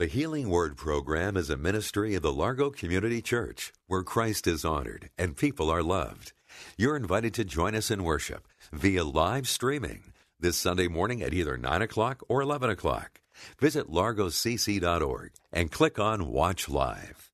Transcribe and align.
The 0.00 0.06
Healing 0.06 0.48
Word 0.48 0.78
program 0.78 1.36
is 1.36 1.50
a 1.50 1.58
ministry 1.58 2.14
of 2.14 2.22
the 2.22 2.32
Largo 2.32 2.70
Community 2.70 3.20
Church 3.20 3.70
where 3.86 4.02
Christ 4.02 4.46
is 4.46 4.64
honored 4.64 5.10
and 5.18 5.36
people 5.36 5.68
are 5.68 5.82
loved. 5.82 6.32
You're 6.78 6.96
invited 6.96 7.34
to 7.34 7.44
join 7.44 7.74
us 7.74 7.90
in 7.90 8.02
worship 8.02 8.48
via 8.72 9.04
live 9.04 9.46
streaming 9.46 10.14
this 10.38 10.56
Sunday 10.56 10.88
morning 10.88 11.20
at 11.20 11.34
either 11.34 11.58
9 11.58 11.82
o'clock 11.82 12.22
or 12.30 12.40
11 12.40 12.70
o'clock. 12.70 13.20
Visit 13.58 13.90
largocc.org 13.90 15.32
and 15.52 15.70
click 15.70 15.98
on 15.98 16.32
Watch 16.32 16.70
Live. 16.70 17.30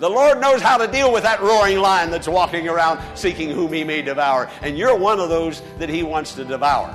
The 0.00 0.10
Lord 0.10 0.40
knows 0.40 0.62
how 0.62 0.78
to 0.78 0.90
deal 0.90 1.12
with 1.12 1.22
that 1.22 1.42
roaring 1.42 1.78
lion 1.78 2.10
that's 2.10 2.26
walking 2.26 2.68
around 2.68 3.00
seeking 3.16 3.50
whom 3.50 3.72
he 3.72 3.84
may 3.84 4.02
devour, 4.02 4.50
and 4.62 4.76
you're 4.76 4.98
one 4.98 5.20
of 5.20 5.28
those 5.28 5.62
that 5.78 5.88
he 5.88 6.02
wants 6.02 6.34
to 6.34 6.44
devour. 6.44 6.92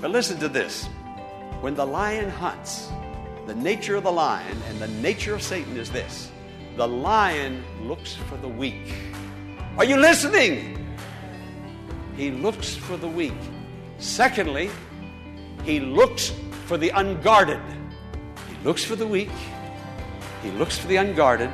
But 0.00 0.12
listen 0.12 0.38
to 0.38 0.48
this 0.48 0.86
when 1.62 1.74
the 1.74 1.84
lion 1.84 2.30
hunts, 2.30 2.88
the 3.46 3.54
nature 3.54 3.94
of 3.94 4.02
the 4.02 4.12
lion 4.12 4.60
and 4.68 4.80
the 4.80 4.88
nature 4.88 5.32
of 5.34 5.42
Satan 5.42 5.76
is 5.76 5.90
this 5.90 6.30
the 6.76 6.86
lion 6.86 7.64
looks 7.82 8.14
for 8.14 8.36
the 8.38 8.48
weak. 8.48 8.92
Are 9.78 9.84
you 9.84 9.96
listening? 9.96 10.96
He 12.16 12.30
looks 12.30 12.74
for 12.74 12.96
the 12.96 13.08
weak. 13.08 13.32
Secondly, 13.98 14.68
he 15.64 15.80
looks 15.80 16.32
for 16.66 16.76
the 16.76 16.90
unguarded. 16.90 17.60
He 18.48 18.64
looks 18.64 18.84
for 18.84 18.96
the 18.96 19.06
weak, 19.06 19.30
he 20.42 20.50
looks 20.50 20.76
for 20.76 20.88
the 20.88 20.96
unguarded, 20.96 21.50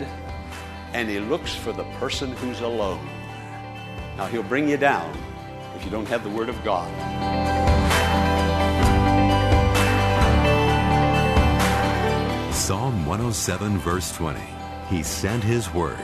and 0.95 1.09
he 1.09 1.21
looks 1.21 1.55
for 1.55 1.73
the 1.73 1.85
person 2.01 2.33
who's 2.37 2.61
alone. 2.61 3.07
Now, 4.17 4.27
he'll 4.27 4.43
bring 4.43 4.69
you 4.69 4.77
down 4.77 5.17
if 5.77 5.85
you 5.85 5.91
don't 5.91 6.09
have 6.09 6.25
the 6.25 6.31
Word 6.31 6.49
of 6.49 6.63
God. 6.65 7.72
Psalm 12.63 13.05
107, 13.07 13.77
verse 13.79 14.13
20. 14.13 14.39
He 14.89 15.03
sent 15.03 15.43
His 15.43 15.75
word 15.75 15.99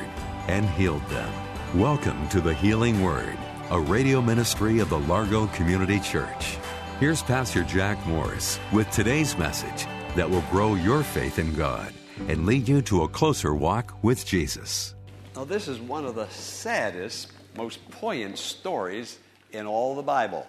and 0.48 0.68
healed 0.70 1.06
them. 1.06 1.32
Welcome 1.72 2.28
to 2.30 2.40
the 2.40 2.52
Healing 2.52 3.00
Word, 3.00 3.38
a 3.70 3.78
radio 3.78 4.20
ministry 4.20 4.80
of 4.80 4.90
the 4.90 4.98
Largo 4.98 5.46
Community 5.46 6.00
Church. 6.00 6.58
Here's 6.98 7.22
Pastor 7.22 7.62
Jack 7.62 8.04
Morris 8.08 8.58
with 8.72 8.90
today's 8.90 9.38
message 9.38 9.86
that 10.16 10.28
will 10.28 10.42
grow 10.50 10.74
your 10.74 11.04
faith 11.04 11.38
in 11.38 11.54
God 11.54 11.92
and 12.26 12.44
lead 12.44 12.68
you 12.68 12.82
to 12.82 13.04
a 13.04 13.08
closer 13.08 13.54
walk 13.54 13.94
with 14.02 14.26
Jesus. 14.26 14.96
Now, 15.36 15.44
this 15.44 15.68
is 15.68 15.78
one 15.78 16.04
of 16.04 16.16
the 16.16 16.28
saddest, 16.28 17.30
most 17.56 17.88
poignant 17.92 18.36
stories 18.36 19.20
in 19.52 19.64
all 19.64 19.94
the 19.94 20.02
Bible. 20.02 20.44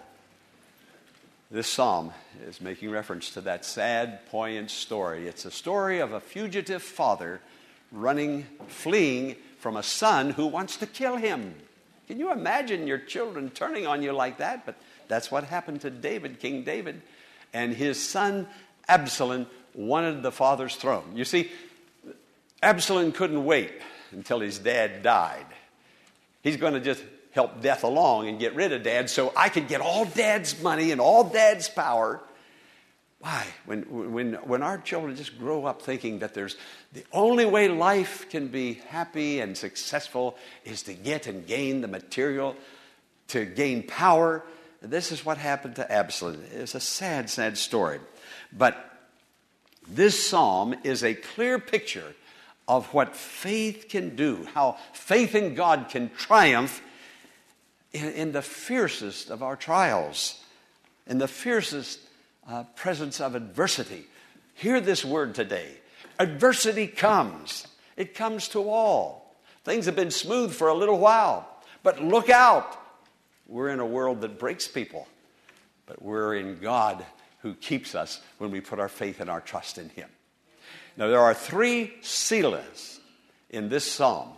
This 1.52 1.66
psalm 1.66 2.12
is 2.46 2.60
making 2.60 2.92
reference 2.92 3.30
to 3.30 3.40
that 3.40 3.64
sad, 3.64 4.24
poignant 4.30 4.70
story. 4.70 5.26
It's 5.26 5.44
a 5.44 5.50
story 5.50 5.98
of 5.98 6.12
a 6.12 6.20
fugitive 6.20 6.80
father 6.80 7.40
running, 7.90 8.46
fleeing 8.68 9.34
from 9.58 9.76
a 9.76 9.82
son 9.82 10.30
who 10.30 10.46
wants 10.46 10.76
to 10.76 10.86
kill 10.86 11.16
him. 11.16 11.56
Can 12.06 12.20
you 12.20 12.30
imagine 12.30 12.86
your 12.86 12.98
children 12.98 13.50
turning 13.50 13.84
on 13.84 14.00
you 14.00 14.12
like 14.12 14.38
that? 14.38 14.64
But 14.64 14.76
that's 15.08 15.32
what 15.32 15.42
happened 15.42 15.80
to 15.80 15.90
David, 15.90 16.38
King 16.38 16.62
David. 16.62 17.02
And 17.52 17.74
his 17.74 18.00
son 18.00 18.46
Absalom 18.88 19.48
wanted 19.74 20.22
the 20.22 20.30
father's 20.30 20.76
throne. 20.76 21.16
You 21.16 21.24
see, 21.24 21.50
Absalom 22.62 23.10
couldn't 23.10 23.44
wait 23.44 23.72
until 24.12 24.38
his 24.38 24.60
dad 24.60 25.02
died. 25.02 25.46
He's 26.42 26.56
going 26.56 26.74
to 26.74 26.80
just 26.80 27.02
help 27.32 27.60
death 27.62 27.84
along 27.84 28.28
and 28.28 28.38
get 28.38 28.54
rid 28.54 28.72
of 28.72 28.82
dad 28.82 29.08
so 29.08 29.32
I 29.36 29.48
could 29.48 29.68
get 29.68 29.80
all 29.80 30.04
dad's 30.04 30.60
money 30.62 30.90
and 30.90 31.00
all 31.00 31.24
dad's 31.24 31.68
power. 31.68 32.20
Why? 33.20 33.46
When, 33.66 34.12
when, 34.12 34.32
when 34.34 34.62
our 34.62 34.78
children 34.78 35.14
just 35.14 35.38
grow 35.38 35.66
up 35.66 35.82
thinking 35.82 36.20
that 36.20 36.34
there's 36.34 36.56
the 36.92 37.04
only 37.12 37.44
way 37.44 37.68
life 37.68 38.28
can 38.30 38.48
be 38.48 38.74
happy 38.88 39.40
and 39.40 39.56
successful 39.56 40.36
is 40.64 40.82
to 40.84 40.94
get 40.94 41.26
and 41.26 41.46
gain 41.46 41.82
the 41.82 41.88
material, 41.88 42.56
to 43.28 43.44
gain 43.44 43.82
power, 43.82 44.42
this 44.80 45.12
is 45.12 45.24
what 45.24 45.36
happened 45.36 45.76
to 45.76 45.92
Absalom. 45.92 46.42
It's 46.52 46.74
a 46.74 46.80
sad, 46.80 47.28
sad 47.28 47.58
story. 47.58 48.00
But 48.52 48.76
this 49.86 50.28
psalm 50.28 50.74
is 50.82 51.04
a 51.04 51.14
clear 51.14 51.58
picture 51.58 52.14
of 52.66 52.86
what 52.94 53.14
faith 53.14 53.86
can 53.88 54.16
do, 54.16 54.46
how 54.54 54.78
faith 54.92 55.34
in 55.34 55.54
God 55.54 55.88
can 55.90 56.08
triumph 56.10 56.80
in, 57.92 58.12
in 58.12 58.32
the 58.32 58.42
fiercest 58.42 59.30
of 59.30 59.42
our 59.42 59.56
trials, 59.56 60.42
in 61.06 61.18
the 61.18 61.28
fiercest 61.28 62.00
uh, 62.48 62.64
presence 62.74 63.20
of 63.20 63.34
adversity. 63.34 64.04
Hear 64.54 64.80
this 64.80 65.04
word 65.04 65.34
today. 65.34 65.68
Adversity 66.18 66.86
comes, 66.86 67.66
it 67.96 68.14
comes 68.14 68.48
to 68.48 68.68
all. 68.68 69.34
Things 69.64 69.86
have 69.86 69.96
been 69.96 70.10
smooth 70.10 70.52
for 70.52 70.68
a 70.68 70.74
little 70.74 70.98
while, 70.98 71.48
but 71.82 72.02
look 72.02 72.30
out. 72.30 72.76
We're 73.46 73.68
in 73.70 73.80
a 73.80 73.86
world 73.86 74.20
that 74.20 74.38
breaks 74.38 74.68
people, 74.68 75.06
but 75.86 76.00
we're 76.00 76.36
in 76.36 76.58
God 76.60 77.04
who 77.42 77.54
keeps 77.54 77.94
us 77.94 78.20
when 78.38 78.50
we 78.50 78.60
put 78.60 78.78
our 78.78 78.88
faith 78.88 79.20
and 79.20 79.28
our 79.28 79.40
trust 79.40 79.78
in 79.78 79.88
Him. 79.90 80.08
Now, 80.96 81.08
there 81.08 81.20
are 81.20 81.34
three 81.34 81.94
Selahs 82.02 82.98
in 83.48 83.68
this 83.68 83.90
psalm, 83.90 84.32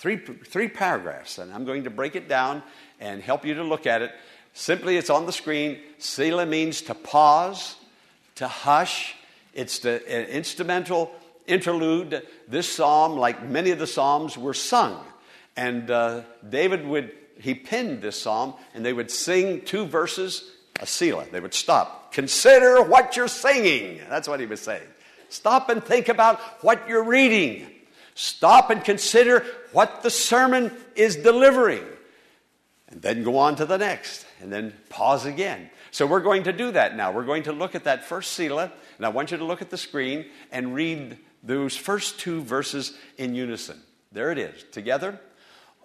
three, 0.00 0.16
three 0.16 0.66
paragraphs, 0.66 1.38
and 1.38 1.52
I'm 1.52 1.64
going 1.64 1.84
to 1.84 1.90
break 1.90 2.16
it 2.16 2.26
down 2.26 2.62
and 2.98 3.22
help 3.22 3.44
you 3.44 3.54
to 3.54 3.62
look 3.62 3.86
at 3.86 4.00
it. 4.02 4.12
Simply, 4.54 4.96
it's 4.96 5.10
on 5.10 5.26
the 5.26 5.32
screen. 5.32 5.78
Selah 5.98 6.46
means 6.46 6.82
to 6.82 6.94
pause, 6.94 7.76
to 8.36 8.48
hush. 8.48 9.14
It's 9.54 9.80
the 9.80 10.02
an 10.08 10.26
instrumental 10.26 11.12
interlude. 11.46 12.26
This 12.48 12.68
psalm, 12.68 13.18
like 13.18 13.46
many 13.46 13.70
of 13.70 13.78
the 13.78 13.86
psalms, 13.86 14.38
were 14.38 14.54
sung. 14.54 15.04
And 15.56 15.90
uh, 15.90 16.22
David 16.48 16.86
would, 16.86 17.12
he 17.38 17.54
penned 17.54 18.00
this 18.00 18.20
psalm, 18.20 18.54
and 18.74 18.84
they 18.84 18.94
would 18.94 19.10
sing 19.10 19.60
two 19.62 19.84
verses, 19.84 20.50
a 20.80 20.86
Selah. 20.86 21.26
They 21.30 21.40
would 21.40 21.54
stop. 21.54 22.12
Consider 22.12 22.82
what 22.82 23.16
you're 23.16 23.28
singing. 23.28 24.00
That's 24.08 24.26
what 24.26 24.40
he 24.40 24.46
was 24.46 24.60
saying. 24.60 24.86
Stop 25.28 25.68
and 25.68 25.84
think 25.84 26.08
about 26.08 26.40
what 26.64 26.88
you're 26.88 27.04
reading. 27.04 27.66
Stop 28.20 28.68
and 28.68 28.84
consider 28.84 29.46
what 29.72 30.02
the 30.02 30.10
sermon 30.10 30.70
is 30.94 31.16
delivering 31.16 31.86
and 32.88 33.00
then 33.00 33.22
go 33.22 33.38
on 33.38 33.56
to 33.56 33.64
the 33.64 33.78
next, 33.78 34.26
and 34.42 34.52
then 34.52 34.74
pause 34.90 35.24
again. 35.24 35.70
So 35.90 36.06
we're 36.06 36.20
going 36.20 36.42
to 36.42 36.52
do 36.52 36.70
that 36.72 36.96
now. 36.96 37.12
We're 37.12 37.24
going 37.24 37.44
to 37.44 37.52
look 37.52 37.74
at 37.74 37.84
that 37.84 38.04
first 38.04 38.32
Selah, 38.32 38.70
and 38.98 39.06
I 39.06 39.08
want 39.08 39.30
you 39.30 39.38
to 39.38 39.44
look 39.44 39.62
at 39.62 39.70
the 39.70 39.78
screen 39.78 40.26
and 40.52 40.74
read 40.74 41.16
those 41.42 41.78
first 41.78 42.20
two 42.20 42.42
verses 42.42 42.92
in 43.16 43.34
unison. 43.34 43.80
There 44.12 44.30
it 44.30 44.36
is. 44.36 44.64
Together. 44.70 45.18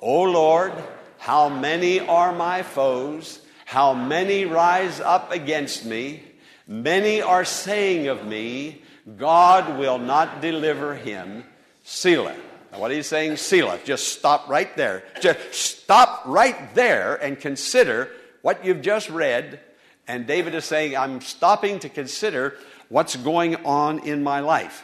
O 0.01 0.23
Lord, 0.23 0.73
how 1.19 1.47
many 1.47 2.01
are 2.01 2.33
my 2.33 2.63
foes? 2.63 3.39
How 3.63 3.93
many 3.93 4.43
rise 4.43 4.99
up 4.99 5.31
against 5.31 5.85
me? 5.85 6.21
Many 6.67 7.21
are 7.21 7.45
saying 7.45 8.07
of 8.07 8.25
me, 8.25 8.81
God 9.15 9.79
will 9.79 9.99
not 9.99 10.41
deliver 10.41 10.95
him. 10.95 11.45
Selah. 11.85 12.35
Now, 12.71 12.79
what 12.79 12.91
he's 12.91 13.05
saying, 13.05 13.37
Selah, 13.37 13.79
just 13.85 14.09
stop 14.09 14.49
right 14.49 14.75
there. 14.75 15.03
Just 15.21 15.53
stop 15.53 16.23
right 16.25 16.73
there 16.73 17.15
and 17.15 17.39
consider 17.39 18.09
what 18.41 18.65
you've 18.65 18.81
just 18.81 19.09
read. 19.09 19.59
And 20.07 20.25
David 20.25 20.55
is 20.55 20.65
saying, 20.65 20.97
I'm 20.97 21.21
stopping 21.21 21.79
to 21.79 21.89
consider 21.89 22.57
what's 22.89 23.15
going 23.15 23.55
on 23.57 23.99
in 23.99 24.23
my 24.23 24.39
life. 24.39 24.83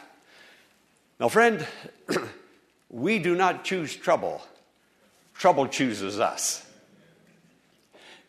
Now, 1.18 1.28
friend, 1.28 1.66
we 2.90 3.18
do 3.18 3.34
not 3.34 3.64
choose 3.64 3.94
trouble, 3.94 4.40
trouble 5.34 5.66
chooses 5.66 6.20
us. 6.20 6.64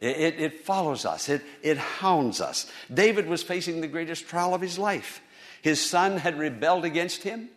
It, 0.01 0.17
it, 0.17 0.39
it, 0.39 0.59
follows 0.65 1.05
us, 1.05 1.29
it, 1.29 1.43
it 1.61 1.77
hounds 1.77 2.41
us. 2.41 2.69
David 2.93 3.27
was 3.27 3.41
facing 3.43 3.81
the 3.81 3.87
greatest 3.87 4.27
trial 4.27 4.53
of 4.53 4.61
his 4.61 4.77
life. 4.77 5.21
His 5.61 5.79
son 5.79 6.17
had 6.17 6.37
rebelled 6.37 6.85
against 6.85 7.23
him. 7.23 7.49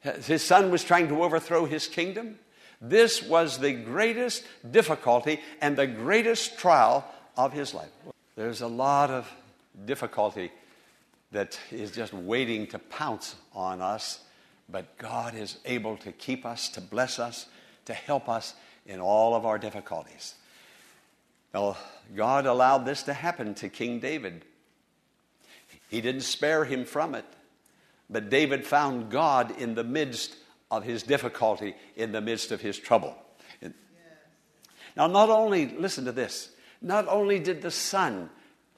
His 0.00 0.42
son 0.42 0.70
was 0.70 0.82
trying 0.82 1.08
to 1.08 1.22
overthrow 1.22 1.66
his 1.66 1.86
kingdom. 1.86 2.38
This 2.80 3.22
was 3.22 3.58
the 3.58 3.72
greatest 3.72 4.44
difficulty 4.70 5.40
and 5.60 5.76
the 5.76 5.86
greatest 5.86 6.58
trial 6.58 7.04
of 7.36 7.52
his 7.52 7.74
life. 7.74 7.90
There's 8.36 8.62
a 8.62 8.66
lot 8.66 9.10
of 9.10 9.30
difficulty 9.84 10.50
that 11.32 11.58
is 11.70 11.90
just 11.90 12.12
waiting 12.12 12.66
to 12.68 12.78
pounce 12.78 13.36
on 13.54 13.82
us, 13.82 14.20
but 14.68 14.96
God 14.96 15.34
is 15.34 15.58
able 15.64 15.96
to 15.98 16.12
keep 16.12 16.46
us, 16.46 16.68
to 16.70 16.80
bless 16.80 17.18
us, 17.18 17.46
to 17.84 17.92
help 17.92 18.28
us 18.28 18.54
in 18.86 19.00
all 19.00 19.34
of 19.34 19.44
our 19.44 19.58
difficulties. 19.58 20.34
Now, 21.52 21.76
God 22.16 22.46
allowed 22.46 22.86
this 22.86 23.02
to 23.04 23.12
happen 23.12 23.54
to 23.56 23.68
King 23.68 24.00
David. 24.00 24.44
He 25.90 26.00
didn't 26.00 26.22
spare 26.22 26.64
him 26.64 26.84
from 26.84 27.14
it, 27.14 27.24
but 28.10 28.28
David 28.28 28.66
found 28.66 29.10
God 29.10 29.58
in 29.58 29.74
the 29.74 29.84
midst 29.84 30.36
of 30.70 30.84
his 30.84 31.02
difficulty, 31.02 31.74
in 31.96 32.12
the 32.12 32.20
midst 32.20 32.50
of 32.50 32.60
his 32.60 32.78
trouble. 32.78 33.16
Now, 34.96 35.06
not 35.06 35.30
only, 35.30 35.68
listen 35.68 36.04
to 36.06 36.12
this, 36.12 36.50
not 36.82 37.06
only 37.08 37.38
did 37.38 37.62
the 37.62 37.70
son 37.70 38.28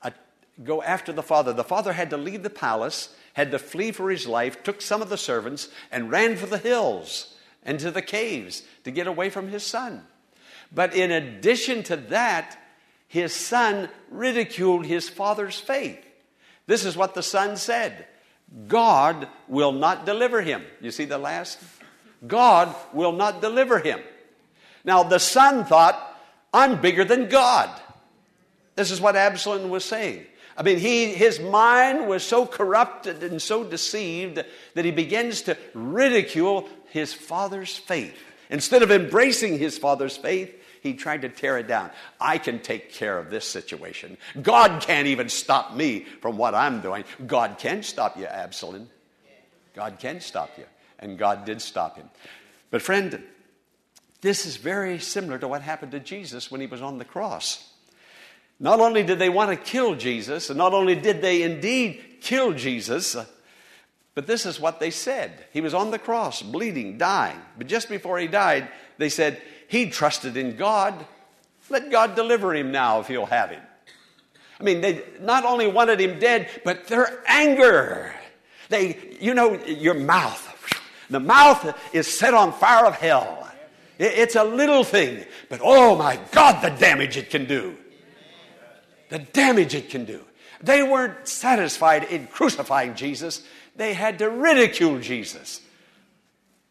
uh, 0.02 0.11
go 0.62 0.82
after 0.82 1.12
the 1.12 1.23
father, 1.23 1.52
the 1.52 1.64
father 1.64 1.94
had 1.94 2.11
to 2.11 2.17
leave 2.17 2.43
the 2.43 2.50
palace, 2.50 3.14
had 3.32 3.50
to 3.52 3.58
flee 3.58 3.93
for 3.93 4.11
his 4.11 4.26
life, 4.26 4.62
took 4.62 4.82
some 4.82 5.00
of 5.00 5.08
the 5.08 5.17
servants, 5.17 5.70
and 5.90 6.11
ran 6.11 6.37
for 6.37 6.46
the 6.46 6.58
hills 6.58 7.34
and 7.62 7.81
to 7.81 7.90
the 7.90 8.02
caves 8.02 8.62
to 8.84 8.90
get 8.90 9.06
away 9.06 9.31
from 9.31 9.49
his 9.49 9.64
son. 9.64 10.05
But 10.70 10.94
in 10.94 11.11
addition 11.11 11.82
to 11.84 11.96
that, 11.96 12.58
his 13.08 13.34
son 13.34 13.88
ridiculed 14.11 14.84
his 14.84 15.08
father's 15.08 15.58
faith. 15.58 16.05
This 16.67 16.84
is 16.84 16.96
what 16.96 17.14
the 17.14 17.23
son 17.23 17.56
said 17.56 18.06
God 18.69 19.29
will 19.49 19.73
not 19.73 20.05
deliver 20.05 20.43
him. 20.43 20.63
You 20.81 20.91
see 20.91 21.05
the 21.05 21.19
last? 21.19 21.59
God 22.27 22.75
will 22.93 23.13
not 23.13 23.41
deliver 23.41 23.79
him. 23.79 24.01
Now, 24.85 25.03
the 25.03 25.19
son 25.19 25.65
thought, 25.65 26.01
I'm 26.53 26.81
bigger 26.81 27.05
than 27.05 27.29
God. 27.29 27.71
This 28.75 28.91
is 28.91 29.01
what 29.01 29.17
Absalom 29.17 29.71
was 29.71 29.85
saying. 29.85 30.27
I 30.57 30.63
mean, 30.63 30.79
he, 30.79 31.15
his 31.15 31.41
mind 31.41 32.09
was 32.09 32.23
so 32.23 32.47
corrupted 32.47 33.23
and 33.23 33.41
so 33.41 33.65
deceived 33.65 34.43
that 34.75 34.85
he 34.85 34.91
begins 34.91 35.43
to 35.43 35.57
ridicule 35.73 36.69
his 36.91 37.15
father's 37.15 37.77
faith. 37.77 38.15
Instead 38.51 38.83
of 38.83 38.91
embracing 38.91 39.59
his 39.59 39.79
father's 39.79 40.17
faith, 40.17 40.55
he 40.82 40.94
tried 40.94 41.23
to 41.23 41.29
tear 41.29 41.58
it 41.58 41.69
down. 41.69 41.90
I 42.20 42.38
can 42.38 42.58
take 42.58 42.93
care 42.93 43.17
of 43.17 43.31
this 43.31 43.46
situation. 43.46 44.19
God 44.43 44.82
can't 44.82 45.06
even 45.06 45.29
stop 45.29 45.75
me 45.75 46.05
from 46.20 46.37
what 46.37 46.56
I'm 46.56 46.81
doing. 46.81 47.05
God 47.25 47.56
can 47.58 47.84
stop 47.84 48.19
you, 48.19 48.26
Absalom. 48.26 48.90
God 49.75 49.99
can 50.00 50.20
stop 50.20 50.50
you. 50.58 50.64
And 50.99 51.17
God 51.17 51.44
did 51.44 51.62
stop 51.62 51.96
him. 51.96 52.11
But, 52.70 52.82
friend, 52.82 53.23
this 54.23 54.44
is 54.44 54.56
very 54.56 54.99
similar 54.99 55.38
to 55.38 55.46
what 55.46 55.62
happened 55.62 55.93
to 55.93 56.00
Jesus 56.00 56.50
when 56.50 56.61
he 56.61 56.67
was 56.67 56.82
on 56.82 56.99
the 56.99 57.05
cross. 57.05 57.69
Not 58.58 58.81
only 58.81 59.05
did 59.05 59.20
they 59.20 59.29
want 59.29 59.50
to 59.50 59.56
kill 59.56 59.94
Jesus, 59.94 60.50
and 60.50 60.58
not 60.58 60.75
only 60.75 60.96
did 60.96 61.23
they 61.23 61.43
indeed 61.43 62.19
kill 62.20 62.52
Jesus, 62.52 63.17
but 64.14 64.26
this 64.26 64.44
is 64.44 64.61
what 64.61 64.79
they 64.79 64.91
said. 64.91 65.47
He 65.53 65.61
was 65.61 65.75
on 65.75 65.91
the 65.91 65.99
cross, 65.99 66.43
bleeding, 66.43 66.99
dying. 66.99 67.38
But 67.56 67.67
just 67.67 67.88
before 67.88 68.19
he 68.19 68.26
died, 68.26 68.69
they 68.99 69.09
said, 69.09 69.41
He 69.69 69.88
trusted 69.88 70.37
in 70.37 70.56
God. 70.56 71.06
Let 71.70 71.91
God 71.91 72.14
deliver 72.14 72.55
him 72.55 72.73
now 72.73 73.00
if 73.00 73.09
he'll 73.09 73.26
have 73.26 73.50
him. 73.50 73.62
I 74.61 74.64
mean, 74.64 74.81
they 74.81 75.03
not 75.20 75.44
only 75.44 75.67
wanted 75.67 76.00
him 76.00 76.19
dead, 76.19 76.49
but 76.64 76.87
their 76.87 77.23
anger. 77.26 78.14
They, 78.69 79.17
you 79.20 79.35
know, 79.35 79.55
your 79.64 79.94
mouth. 79.94 80.49
The 81.11 81.20
mouth 81.20 81.76
is 81.93 82.06
set 82.06 82.35
on 82.35 82.53
fire 82.53 82.87
of 82.87 82.94
hell. 82.94 83.50
It's 83.99 84.37
a 84.37 84.44
little 84.44 84.85
thing, 84.85 85.25
but 85.49 85.61
oh 85.62 85.97
my 85.97 86.19
God, 86.32 86.62
the 86.62 86.70
damage 86.70 87.17
it 87.17 87.31
can 87.31 87.44
do. 87.44 87.76
The 89.11 89.20
damage 89.20 89.75
it 89.75 89.91
can 89.91 90.05
do. 90.05 90.25
They 90.62 90.82
weren't 90.82 91.29
satisfied 91.29 92.05
in 92.05 92.26
crucifying 92.29 92.94
Jesus, 92.94 93.43
they 93.82 93.94
had 93.94 94.20
to 94.20 94.31
ridicule 94.31 95.00
Jesus. 95.00 95.61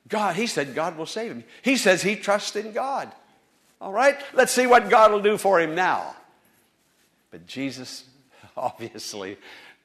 God, 0.08 0.36
he 0.36 0.48
said 0.48 0.74
God 0.74 0.98
will 0.98 1.06
save 1.06 1.32
him. 1.32 1.44
He 1.62 1.76
says 1.76 2.02
he 2.02 2.16
trusts 2.16 2.56
in 2.56 2.72
God. 2.72 3.12
All 3.82 3.92
right, 3.92 4.18
let's 4.34 4.54
see 4.54 4.66
what 4.66 4.90
God 4.90 5.12
will 5.12 5.22
do 5.22 5.38
for 5.38 5.60
him 5.60 5.76
now. 5.76 6.16
But 7.30 7.48
Jesus 7.48 8.06
obviously 8.58 9.38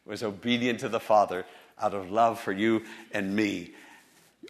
was 0.05 0.23
obedient 0.23 0.81
to 0.81 0.89
the 0.89 1.01
Father 1.01 1.45
out 1.81 1.95
of 1.95 2.11
love 2.11 2.39
for 2.39 2.53
you 2.53 2.85
and 3.13 3.35
me. 3.35 3.73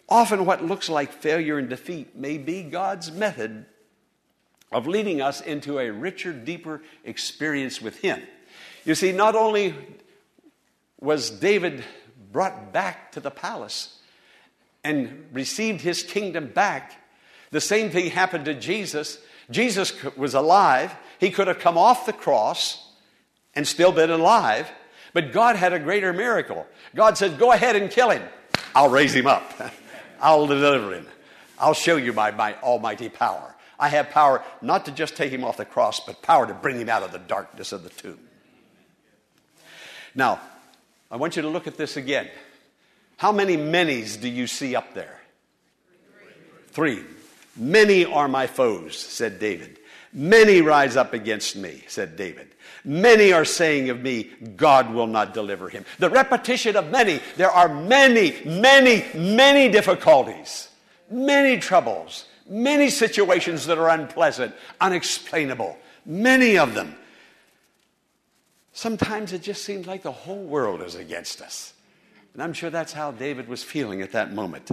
Often, 0.07 0.45
what 0.45 0.63
looks 0.63 0.87
like 0.87 1.11
failure 1.11 1.57
and 1.57 1.69
defeat 1.69 2.15
may 2.15 2.37
be 2.37 2.61
God's 2.61 3.11
method 3.11 3.65
of 4.71 4.85
leading 4.85 5.21
us 5.21 5.41
into 5.41 5.79
a 5.79 5.91
richer, 5.91 6.31
deeper 6.31 6.81
experience 7.03 7.81
with 7.81 7.99
Him. 7.99 8.21
You 8.85 8.93
see, 8.95 9.11
not 9.11 9.35
only 9.35 9.73
was 10.99 11.29
David 11.29 11.83
brought 12.31 12.73
back 12.73 13.11
to 13.13 13.19
the 13.19 13.31
palace 13.31 13.97
and 14.83 15.27
received 15.33 15.81
his 15.81 16.03
kingdom 16.03 16.47
back, 16.47 16.93
the 17.51 17.61
same 17.61 17.89
thing 17.89 18.09
happened 18.11 18.45
to 18.45 18.53
Jesus. 18.53 19.19
Jesus 19.49 19.93
was 20.15 20.33
alive, 20.33 20.95
he 21.19 21.31
could 21.31 21.47
have 21.47 21.59
come 21.59 21.77
off 21.77 22.05
the 22.05 22.13
cross 22.13 22.91
and 23.55 23.67
still 23.67 23.91
been 23.91 24.11
alive, 24.11 24.69
but 25.13 25.31
God 25.31 25.55
had 25.55 25.73
a 25.73 25.79
greater 25.79 26.13
miracle. 26.13 26.67
God 26.95 27.17
said, 27.17 27.39
Go 27.39 27.51
ahead 27.51 27.75
and 27.75 27.89
kill 27.89 28.09
him, 28.09 28.23
I'll 28.75 28.89
raise 28.89 29.13
him 29.13 29.27
up. 29.27 29.51
I'll 30.21 30.47
deliver 30.47 30.93
him. 30.93 31.07
I'll 31.59 31.73
show 31.73 31.95
you 31.95 32.13
my, 32.13 32.31
my 32.31 32.55
almighty 32.61 33.09
power. 33.09 33.55
I 33.79 33.89
have 33.89 34.09
power 34.09 34.43
not 34.61 34.85
to 34.85 34.91
just 34.91 35.15
take 35.15 35.31
him 35.31 35.43
off 35.43 35.57
the 35.57 35.65
cross, 35.65 35.99
but 35.99 36.21
power 36.21 36.47
to 36.47 36.53
bring 36.53 36.79
him 36.79 36.89
out 36.89 37.03
of 37.03 37.11
the 37.11 37.19
darkness 37.19 37.71
of 37.71 37.83
the 37.83 37.89
tomb. 37.89 38.19
Now, 40.15 40.39
I 41.09 41.15
want 41.15 41.35
you 41.35 41.41
to 41.41 41.49
look 41.49 41.67
at 41.67 41.77
this 41.77 41.97
again. 41.97 42.29
How 43.17 43.31
many 43.31 43.57
many's 43.57 44.17
do 44.17 44.27
you 44.27 44.47
see 44.47 44.75
up 44.75 44.93
there? 44.93 45.19
Three. 46.67 47.03
Many 47.55 48.05
are 48.05 48.27
my 48.27 48.45
foes, 48.45 48.97
said 48.97 49.39
David. 49.39 49.79
Many 50.13 50.61
rise 50.61 50.95
up 50.95 51.13
against 51.13 51.55
me, 51.55 51.83
said 51.87 52.15
David. 52.15 52.49
Many 52.85 53.33
are 53.33 53.45
saying 53.45 53.89
of 53.89 54.01
me, 54.01 54.31
God 54.55 54.93
will 54.93 55.07
not 55.07 55.33
deliver 55.33 55.69
him. 55.69 55.85
The 55.99 56.09
repetition 56.09 56.75
of 56.75 56.89
many, 56.89 57.19
there 57.35 57.51
are 57.51 57.67
many, 57.67 58.35
many, 58.45 59.05
many 59.13 59.69
difficulties, 59.69 60.69
many 61.09 61.57
troubles, 61.57 62.25
many 62.47 62.89
situations 62.89 63.65
that 63.65 63.77
are 63.77 63.89
unpleasant, 63.89 64.53
unexplainable, 64.79 65.77
many 66.05 66.57
of 66.57 66.73
them. 66.73 66.95
Sometimes 68.77 69.33
it 69.33 69.41
just 69.41 69.65
seems 69.65 69.87
like 69.87 70.03
the 70.03 70.11
whole 70.11 70.43
world 70.43 70.83
is 70.83 70.93
against 70.93 71.41
us. 71.41 71.73
And 72.35 72.43
I'm 72.43 72.53
sure 72.53 72.69
that's 72.69 72.93
how 72.93 73.09
David 73.09 73.47
was 73.47 73.63
feeling 73.63 74.03
at 74.03 74.11
that 74.11 74.35
moment. 74.35 74.69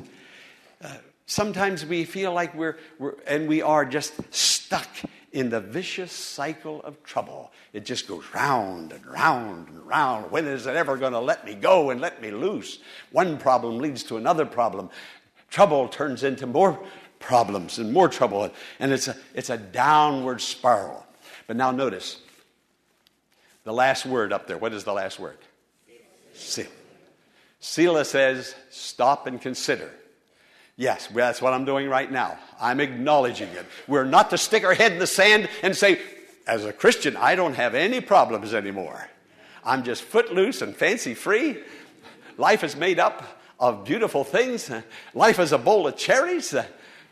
Uh, 0.82 0.96
sometimes 1.24 1.86
we 1.86 2.04
feel 2.04 2.34
like 2.34 2.54
we're, 2.54 2.76
we're, 2.98 3.14
and 3.26 3.48
we 3.48 3.62
are 3.62 3.86
just 3.86 4.12
stuck 4.30 4.90
in 5.32 5.48
the 5.48 5.62
vicious 5.62 6.12
cycle 6.12 6.82
of 6.82 7.02
trouble. 7.02 7.50
It 7.72 7.86
just 7.86 8.06
goes 8.06 8.22
round 8.34 8.92
and 8.92 9.06
round 9.06 9.68
and 9.68 9.86
round. 9.86 10.30
When 10.30 10.46
is 10.48 10.66
it 10.66 10.76
ever 10.76 10.98
going 10.98 11.14
to 11.14 11.18
let 11.18 11.46
me 11.46 11.54
go 11.54 11.88
and 11.88 11.98
let 11.98 12.20
me 12.20 12.30
loose? 12.30 12.80
One 13.10 13.38
problem 13.38 13.78
leads 13.78 14.02
to 14.02 14.18
another 14.18 14.44
problem. 14.44 14.90
Trouble 15.48 15.88
turns 15.88 16.24
into 16.24 16.46
more 16.46 16.78
problems 17.20 17.78
and 17.78 17.90
more 17.90 18.10
trouble. 18.10 18.50
And 18.78 18.92
it's 18.92 19.08
a, 19.08 19.16
it's 19.32 19.48
a 19.48 19.56
downward 19.56 20.42
spiral. 20.42 21.06
But 21.46 21.56
now 21.56 21.70
notice 21.70 22.20
the 23.64 23.72
last 23.72 24.06
word 24.06 24.32
up 24.32 24.46
there. 24.46 24.58
What 24.58 24.72
is 24.72 24.84
the 24.84 24.92
last 24.92 25.18
word? 25.18 25.38
Selah. 26.34 26.68
Selah 27.60 28.04
says, 28.04 28.54
stop 28.70 29.26
and 29.26 29.40
consider. 29.40 29.90
Yes, 30.76 31.06
that's 31.06 31.40
what 31.40 31.54
I'm 31.54 31.64
doing 31.64 31.88
right 31.88 32.10
now. 32.10 32.38
I'm 32.60 32.80
acknowledging 32.80 33.48
it. 33.48 33.64
We're 33.86 34.04
not 34.04 34.30
to 34.30 34.38
stick 34.38 34.64
our 34.64 34.74
head 34.74 34.92
in 34.92 34.98
the 34.98 35.06
sand 35.06 35.48
and 35.62 35.76
say, 35.76 36.00
as 36.46 36.64
a 36.64 36.72
Christian, 36.72 37.16
I 37.16 37.36
don't 37.36 37.54
have 37.54 37.74
any 37.74 38.00
problems 38.00 38.52
anymore. 38.52 39.08
I'm 39.64 39.82
just 39.82 40.02
footloose 40.02 40.60
and 40.60 40.76
fancy 40.76 41.14
free. 41.14 41.58
Life 42.36 42.64
is 42.64 42.76
made 42.76 42.98
up 42.98 43.22
of 43.58 43.84
beautiful 43.84 44.24
things. 44.24 44.70
Life 45.14 45.38
is 45.38 45.52
a 45.52 45.58
bowl 45.58 45.86
of 45.86 45.96
cherries. 45.96 46.54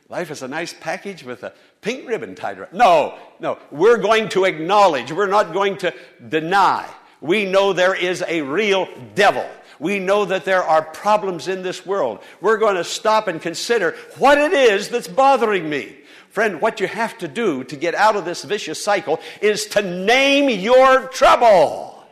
Life 0.08 0.30
is 0.30 0.42
a 0.42 0.48
nice 0.48 0.74
package 0.78 1.24
with 1.24 1.42
a 1.42 1.52
pink 1.80 2.06
ribbon 2.06 2.34
tied 2.34 2.58
around. 2.58 2.74
No, 2.74 3.18
no. 3.40 3.58
We're 3.70 3.98
going 3.98 4.28
to 4.30 4.44
acknowledge. 4.44 5.10
We're 5.10 5.26
not 5.26 5.52
going 5.52 5.78
to 5.78 5.94
deny. 6.28 6.88
We 7.20 7.46
know 7.46 7.72
there 7.72 7.94
is 7.94 8.22
a 8.26 8.42
real 8.42 8.88
devil 9.14 9.48
we 9.82 9.98
know 9.98 10.24
that 10.26 10.44
there 10.44 10.62
are 10.62 10.80
problems 10.80 11.48
in 11.48 11.64
this 11.64 11.84
world. 11.84 12.20
We're 12.40 12.58
going 12.58 12.76
to 12.76 12.84
stop 12.84 13.26
and 13.26 13.42
consider 13.42 13.96
what 14.16 14.38
it 14.38 14.52
is 14.52 14.88
that's 14.88 15.08
bothering 15.08 15.68
me. 15.68 15.96
Friend, 16.30 16.60
what 16.60 16.78
you 16.78 16.86
have 16.86 17.18
to 17.18 17.26
do 17.26 17.64
to 17.64 17.74
get 17.74 17.96
out 17.96 18.14
of 18.14 18.24
this 18.24 18.44
vicious 18.44 18.82
cycle 18.82 19.18
is 19.40 19.66
to 19.66 19.82
name 19.82 20.48
your 20.48 21.08
trouble. 21.08 22.06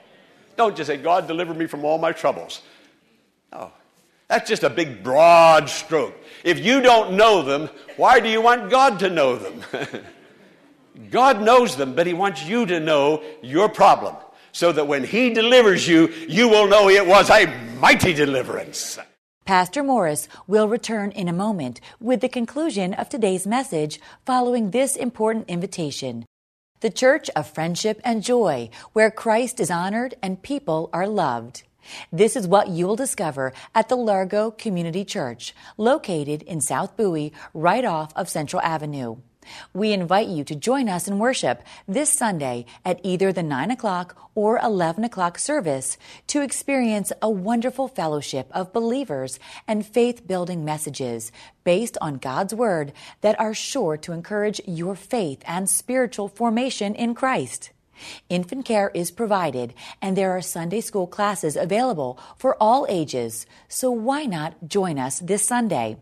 Don't 0.56 0.76
just 0.76 0.88
say, 0.88 0.96
God, 0.96 1.28
deliver 1.28 1.54
me 1.54 1.66
from 1.66 1.84
all 1.84 1.96
my 1.96 2.10
troubles. 2.10 2.60
No. 3.52 3.70
That's 4.26 4.48
just 4.48 4.64
a 4.64 4.70
big, 4.70 5.04
broad 5.04 5.70
stroke. 5.70 6.19
If 6.44 6.64
you 6.64 6.80
don't 6.80 7.16
know 7.16 7.42
them, 7.42 7.68
why 7.96 8.20
do 8.20 8.28
you 8.28 8.40
want 8.40 8.70
God 8.70 8.98
to 9.00 9.10
know 9.10 9.36
them? 9.36 9.62
God 11.10 11.42
knows 11.42 11.76
them, 11.76 11.94
but 11.94 12.06
He 12.06 12.14
wants 12.14 12.44
you 12.44 12.66
to 12.66 12.80
know 12.80 13.22
your 13.42 13.68
problem. 13.68 14.16
so 14.52 14.72
that 14.72 14.86
when 14.86 15.04
He 15.04 15.30
delivers 15.30 15.86
you, 15.86 16.08
you 16.28 16.48
will 16.48 16.66
know 16.66 16.88
it 16.88 17.06
was 17.06 17.30
a 17.30 17.46
mighty 17.78 18.12
deliverance. 18.12 18.98
Pastor 19.44 19.82
Morris 19.82 20.28
will 20.46 20.68
return 20.68 21.10
in 21.12 21.28
a 21.28 21.32
moment 21.32 21.80
with 21.98 22.20
the 22.20 22.28
conclusion 22.28 22.94
of 22.94 23.08
today's 23.08 23.46
message 23.46 24.00
following 24.24 24.70
this 24.70 24.96
important 24.96 25.48
invitation. 25.48 26.24
The 26.80 26.90
Church 26.90 27.28
of 27.36 27.50
Friendship 27.50 28.00
and 28.04 28.22
Joy, 28.22 28.70
where 28.92 29.10
Christ 29.10 29.60
is 29.60 29.70
honored 29.70 30.14
and 30.22 30.42
people 30.42 30.88
are 30.92 31.06
loved. 31.06 31.64
This 32.12 32.36
is 32.36 32.46
what 32.46 32.68
you 32.68 32.86
will 32.86 32.96
discover 32.96 33.52
at 33.74 33.88
the 33.88 33.96
Largo 33.96 34.50
Community 34.50 35.04
Church, 35.04 35.54
located 35.76 36.42
in 36.42 36.60
South 36.60 36.96
Bowie, 36.96 37.32
right 37.54 37.84
off 37.84 38.12
of 38.16 38.28
Central 38.28 38.62
Avenue. 38.62 39.16
We 39.72 39.92
invite 39.92 40.28
you 40.28 40.44
to 40.44 40.54
join 40.54 40.88
us 40.88 41.08
in 41.08 41.18
worship 41.18 41.62
this 41.88 42.10
Sunday 42.10 42.66
at 42.84 43.00
either 43.02 43.32
the 43.32 43.42
9 43.42 43.70
o'clock 43.70 44.30
or 44.34 44.58
11 44.58 45.04
o'clock 45.04 45.38
service 45.38 45.96
to 46.28 46.42
experience 46.42 47.12
a 47.22 47.30
wonderful 47.30 47.88
fellowship 47.88 48.48
of 48.52 48.72
believers 48.72 49.38
and 49.66 49.86
faith 49.86 50.26
building 50.26 50.64
messages 50.64 51.32
based 51.64 51.96
on 52.00 52.16
God's 52.16 52.54
Word 52.54 52.92
that 53.22 53.38
are 53.40 53.54
sure 53.54 53.96
to 53.98 54.12
encourage 54.12 54.60
your 54.66 54.94
faith 54.94 55.42
and 55.46 55.68
spiritual 55.68 56.28
formation 56.28 56.94
in 56.94 57.14
Christ. 57.14 57.70
Infant 58.28 58.64
care 58.64 58.90
is 58.94 59.10
provided, 59.10 59.74
and 60.00 60.16
there 60.16 60.30
are 60.30 60.42
Sunday 60.42 60.80
school 60.80 61.06
classes 61.06 61.56
available 61.56 62.18
for 62.36 62.56
all 62.60 62.86
ages, 62.88 63.46
so 63.68 63.90
why 63.90 64.24
not 64.24 64.68
join 64.68 64.98
us 64.98 65.18
this 65.20 65.44
Sunday? 65.44 65.96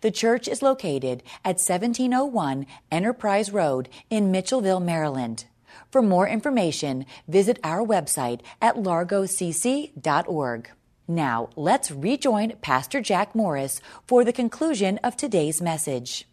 The 0.00 0.10
church 0.10 0.48
is 0.48 0.62
located 0.62 1.22
at 1.44 1.60
1701 1.60 2.66
Enterprise 2.90 3.52
Road 3.52 3.88
in 4.10 4.32
Mitchellville, 4.32 4.82
Maryland. 4.82 5.44
For 5.90 6.02
more 6.02 6.26
information, 6.28 7.06
visit 7.28 7.58
our 7.62 7.84
website 7.86 8.40
at 8.60 8.76
largocc.org. 8.76 10.70
Now, 11.08 11.50
let's 11.54 11.90
rejoin 11.90 12.56
Pastor 12.62 13.00
Jack 13.00 13.34
Morris 13.34 13.80
for 14.06 14.24
the 14.24 14.32
conclusion 14.32 14.98
of 15.04 15.16
today's 15.16 15.62
message. 15.62 16.26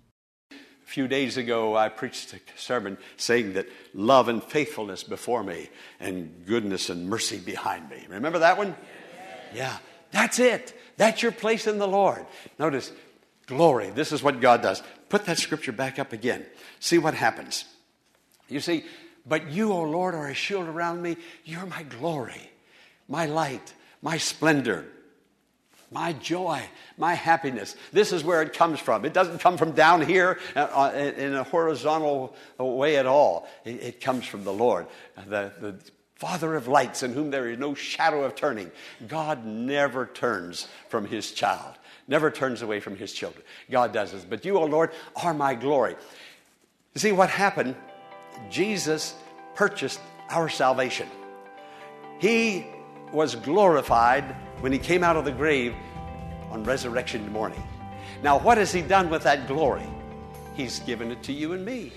A 0.86 0.90
few 0.90 1.08
days 1.08 1.38
ago, 1.38 1.76
I 1.76 1.90
preached 1.90 2.34
a 2.34 2.40
sermon 2.56 2.98
saying 3.18 3.54
that 3.54 3.68
love 3.94 4.28
and 4.28 4.44
faithfulness 4.44 5.04
before 5.04 5.44
me 5.44 5.70
and 6.00 6.46
goodness 6.46 6.90
and 6.90 7.10
mercy 7.10 7.38
behind 7.38 7.90
me. 7.90 8.06
Remember 8.10 8.40
that 8.40 8.58
one? 8.58 8.76
Yeah, 9.54 9.78
that's 10.12 10.40
it. 10.40 10.78
That's 10.98 11.22
your 11.22 11.32
place 11.32 11.68
in 11.68 11.80
the 11.80 11.88
Lord. 11.88 12.26
Notice, 12.60 12.92
glory. 13.48 13.90
This 13.92 14.12
is 14.12 14.22
what 14.22 14.42
God 14.42 14.62
does. 14.62 14.84
Put 15.10 15.26
that 15.26 15.38
scripture 15.38 15.72
back 15.72 16.00
up 16.00 16.14
again. 16.14 16.46
See 16.80 16.98
what 16.98 17.14
happens. 17.14 17.66
You 18.50 18.60
see, 18.60 18.84
but 19.26 19.50
you, 19.50 19.72
O 19.72 19.84
Lord, 19.84 20.16
are 20.16 20.28
a 20.28 20.34
shield 20.34 20.68
around 20.68 21.02
me. 21.02 21.18
You're 21.46 21.66
my 21.66 21.84
glory, 21.84 22.52
my 23.08 23.26
light, 23.26 23.74
my 24.02 24.18
splendor 24.18 24.86
my 25.94 26.14
joy, 26.14 26.62
my 26.98 27.14
happiness. 27.14 27.76
This 27.92 28.12
is 28.12 28.24
where 28.24 28.42
it 28.42 28.54
comes 28.54 28.80
from. 28.80 29.06
It 29.06 29.14
doesn't 29.14 29.40
come 29.40 29.58
from 29.58 29.72
down 29.72 30.02
here 30.02 30.40
uh, 30.56 30.60
uh, 30.60 30.92
in 30.96 31.36
a 31.36 31.44
horizontal 31.44 32.36
way 32.58 32.98
at 32.98 33.06
all. 33.06 33.48
It 33.64 34.02
comes 34.02 34.26
from 34.26 34.44
the 34.44 34.54
Lord, 34.54 34.88
the, 35.16 35.52
the 35.60 35.76
Father 36.16 36.56
of 36.56 36.68
lights, 36.68 37.04
in 37.04 37.14
whom 37.14 37.32
there 37.32 37.50
is 37.50 37.60
no 37.60 37.74
shadow 37.74 38.24
of 38.24 38.36
turning. 38.36 38.72
God 39.08 39.46
never 39.46 40.06
turns 40.08 40.68
from 40.90 41.06
his 41.06 41.32
child, 41.32 41.76
never 42.08 42.32
turns 42.32 42.62
away 42.62 42.80
from 42.80 42.96
his 42.96 43.14
children. 43.14 43.44
God 43.70 43.94
does 43.94 44.12
this. 44.12 44.26
But 44.26 44.46
you, 44.46 44.58
O 44.58 44.62
oh 44.62 44.66
Lord, 44.66 44.92
are 45.16 45.34
my 45.34 45.54
glory. 45.54 45.96
You 46.94 47.00
see 47.00 47.12
what 47.12 47.30
happened? 47.30 47.76
Jesus 48.50 49.16
purchased 49.56 50.00
our 50.30 50.50
salvation. 50.50 51.08
He 52.20 52.66
was 53.14 53.36
glorified 53.36 54.36
when 54.60 54.72
he 54.72 54.80
came 54.80 55.04
out 55.04 55.16
of 55.16 55.24
the 55.24 55.32
grave 55.32 55.76
on 56.50 56.64
resurrection 56.64 57.32
morning. 57.32 57.62
Now, 58.24 58.40
what 58.40 58.58
has 58.58 58.72
he 58.72 58.82
done 58.82 59.10
with 59.10 59.24
that 59.24 59.48
glory? 59.48 59.88
He's 60.56 60.80
given 60.80 61.12
it 61.12 61.22
to 61.24 61.34
you 61.34 61.54
and 61.54 61.64
me. 61.64 61.92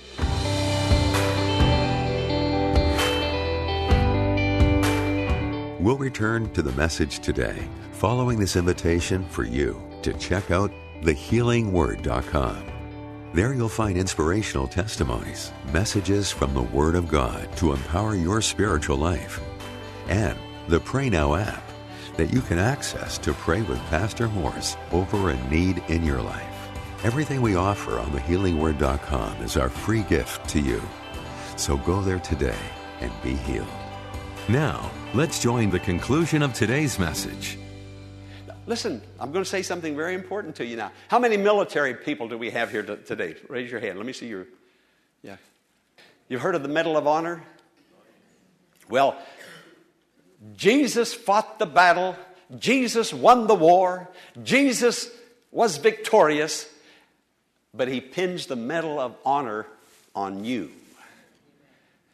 We'll 5.81 5.97
return 5.97 6.53
to 6.53 6.63
the 6.63 6.73
message 6.73 7.21
today 7.21 7.69
following 7.93 8.41
this 8.41 8.57
invitation 8.57 9.25
for 9.29 9.45
you 9.45 9.81
to 10.03 10.13
check 10.15 10.51
out 10.51 10.73
thehealingword.com. 11.03 12.67
There 13.33 13.55
you'll 13.55 13.69
find 13.69 13.97
inspirational 13.97 14.67
testimonies, 14.67 15.53
messages 15.73 16.31
from 16.33 16.55
the 16.55 16.63
Word 16.63 16.95
of 16.95 17.07
God 17.07 17.55
to 17.59 17.73
empower 17.73 18.15
your 18.15 18.41
spiritual 18.41 18.97
life, 18.97 19.41
and 20.09 20.39
the 20.69 20.81
Pray 20.81 21.09
Now 21.09 21.35
app 21.35 21.63
that 22.17 22.33
you 22.33 22.41
can 22.41 22.59
access 22.59 23.19
to 23.19 23.33
pray 23.35 23.63
with 23.63 23.79
Pastor 23.85 24.29
Morris 24.29 24.77
over 24.91 25.31
a 25.31 25.49
need 25.49 25.83
in 25.89 26.03
your 26.03 26.21
life. 26.21 26.71
Everything 27.05 27.41
we 27.41 27.55
offer 27.55 27.99
on 27.99 28.11
thehealingword.com 28.11 29.43
is 29.43 29.57
our 29.57 29.69
free 29.69 30.03
gift 30.03 30.49
to 30.49 30.61
you. 30.61 30.83
So 31.57 31.77
go 31.77 32.01
there 32.01 32.19
today 32.19 32.59
and 33.01 33.13
be 33.23 33.35
healed. 33.35 33.69
Now, 34.49 34.91
let's 35.15 35.41
join 35.41 35.71
the 35.71 35.79
conclusion 35.79 36.43
of 36.43 36.53
today's 36.53 36.99
message. 36.99 37.59
Listen, 38.67 39.01
I'm 39.21 39.31
going 39.31 39.45
to 39.45 39.49
say 39.49 39.63
something 39.63 39.95
very 39.95 40.15
important 40.15 40.57
to 40.57 40.67
you 40.67 40.77
now. 40.77 40.91
How 41.09 41.21
many 41.21 41.37
military 41.37 41.95
people 41.95 42.29
do 42.29 42.37
we 42.37 42.51
have 42.51 42.73
here 42.73 42.83
today? 42.83 43.37
Raise 43.49 43.71
your 43.71 43.79
hand. 43.79 43.99
Let 43.99 44.07
me 44.07 44.13
see 44.13 44.27
your. 44.27 44.47
Yeah. 45.23 45.37
You've 46.29 46.41
heard 46.41 46.57
of 46.57 46.63
the 46.63 46.69
Medal 46.69 46.97
of 46.97 47.07
Honor? 47.07 47.45
Well, 48.89 49.17
Jesus 50.55 51.15
fought 51.15 51.59
the 51.59 51.67
battle, 51.67 52.17
Jesus 52.59 53.13
won 53.13 53.47
the 53.47 53.55
war, 53.55 54.09
Jesus 54.43 55.11
was 55.51 55.79
victorious, 55.79 56.69
but 57.75 57.89
he 57.89 58.01
pins 58.01 58.47
the 58.47 58.57
Medal 58.57 59.01
of 59.01 59.17
Honor 59.25 59.67
on 60.15 60.45
you. 60.45 60.71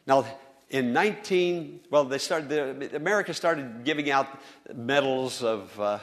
Now, 0.07 0.25
in 0.69 0.91
19, 0.91 1.81
well, 1.89 2.05
they 2.05 2.17
started, 2.17 2.93
America 2.95 3.33
started 3.33 3.83
giving 3.83 4.09
out 4.09 4.27
medals 4.73 5.43
of 5.43 5.79
uh, 5.79 5.99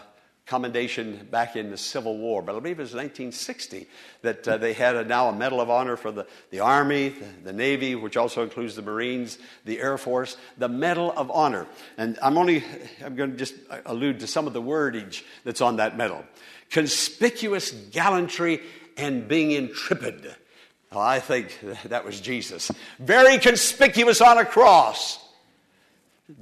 commendation 0.51 1.29
back 1.31 1.55
in 1.55 1.71
the 1.71 1.77
Civil 1.77 2.19
War, 2.19 2.43
but 2.43 2.57
I 2.57 2.59
believe 2.59 2.81
it 2.81 2.83
was 2.83 2.91
1960 2.91 3.87
that 4.23 4.49
uh, 4.49 4.59
they 4.59 4.73
had 4.73 4.97
a, 4.97 5.05
now 5.05 5.29
a 5.29 5.33
Medal 5.33 5.61
of 5.61 5.71
Honor 5.71 5.97
for 5.97 6.11
the, 6.11 6.27
the 6.51 6.59
Army, 6.59 7.11
the, 7.11 7.25
the, 7.45 7.53
Navy, 7.53 7.95
which 7.95 8.17
also 8.17 8.43
includes 8.43 8.75
the 8.75 8.83
Marines, 8.83 9.39
the 9.65 9.79
Air 9.79 9.97
Force, 9.97 10.37
the 10.59 10.69
Medal 10.69 11.13
of 11.13 11.31
Honor. 11.31 11.69
And 11.97 12.19
I'm 12.21 12.37
only, 12.37 12.65
I'm 13.05 13.15
going 13.15 13.31
to 13.31 13.37
just 13.37 13.55
allude 13.87 14.19
to 14.21 14.27
some 14.27 14.49
of 14.49 14.53
the 14.53 14.61
wordage 14.61 15.23
that's 15.45 15.61
on 15.61 15.77
that 15.77 15.97
medal. 15.97 16.25
Conspicuous 16.69 17.71
gallantry 17.71 18.61
and 18.97 19.29
being 19.29 19.53
intrepid. 19.53 20.35
Well, 20.91 21.01
I 21.01 21.21
think 21.21 21.57
that 21.85 22.05
was 22.05 22.21
Jesus. 22.21 22.73
Very 22.99 23.39
conspicuous 23.39 24.21
on 24.21 24.37
a 24.37 24.45
cross, 24.45 25.25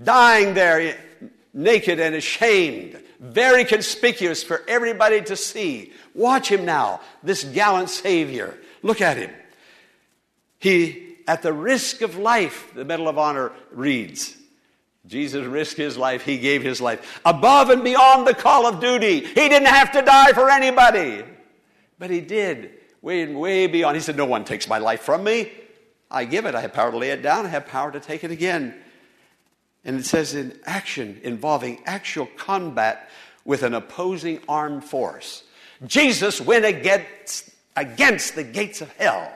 dying 0.03 0.55
there 0.55 0.97
naked 1.53 2.01
and 2.01 2.15
ashamed 2.15 3.03
very 3.21 3.65
conspicuous 3.65 4.43
for 4.43 4.63
everybody 4.69 5.23
to 5.23 5.37
see. 5.37 5.93
Watch 6.15 6.51
him 6.51 6.65
now, 6.65 7.01
this 7.23 7.45
gallant 7.45 7.91
Savior. 7.91 8.57
Look 8.83 9.01
at 9.01 9.17
him. 9.17 9.31
He, 10.59 11.17
at 11.27 11.43
the 11.43 11.53
risk 11.53 12.01
of 12.01 12.17
life, 12.17 12.73
the 12.75 12.85
Medal 12.85 13.09
of 13.09 13.19
Honor 13.19 13.53
reads, 13.71 14.37
Jesus 15.07 15.47
risked 15.47 15.79
his 15.79 15.97
life, 15.97 16.23
he 16.23 16.39
gave 16.39 16.63
his 16.63 16.81
life 16.81 17.21
above 17.25 17.71
and 17.71 17.83
beyond 17.83 18.27
the 18.27 18.35
call 18.35 18.67
of 18.67 18.81
duty. 18.81 19.21
He 19.21 19.49
didn't 19.49 19.69
have 19.69 19.93
to 19.93 20.03
die 20.03 20.33
for 20.33 20.51
anybody, 20.51 21.25
but 21.99 22.11
he 22.11 22.21
did, 22.21 22.73
way, 23.01 23.27
way 23.27 23.67
beyond. 23.67 23.97
He 23.97 24.03
said, 24.03 24.17
No 24.17 24.27
one 24.27 24.45
takes 24.45 24.69
my 24.69 24.79
life 24.79 25.01
from 25.01 25.25
me. 25.25 25.51
I 26.11 26.25
give 26.25 26.47
it. 26.47 26.55
I 26.55 26.61
have 26.61 26.73
power 26.73 26.91
to 26.91 26.97
lay 26.97 27.11
it 27.11 27.23
down, 27.23 27.47
I 27.47 27.49
have 27.49 27.67
power 27.67 27.91
to 27.91 28.01
take 28.01 28.23
it 28.23 28.31
again. 28.31 28.75
And 29.85 30.01
it 30.01 30.05
says 30.05 30.35
in 30.35 30.59
action 30.65 31.21
involving 31.23 31.81
actual 31.87 32.27
combat 32.37 33.11
with 33.45 33.63
an 33.63 33.75
opposing 33.75 34.41
armed 34.49 34.85
force. 34.85 35.45
Jesus 35.87 36.41
went 36.41 36.65
against, 36.65 37.51
against 37.77 38.35
the 38.35 38.45
gates 38.45 38.81
of 38.81 38.91
hell. 38.97 39.33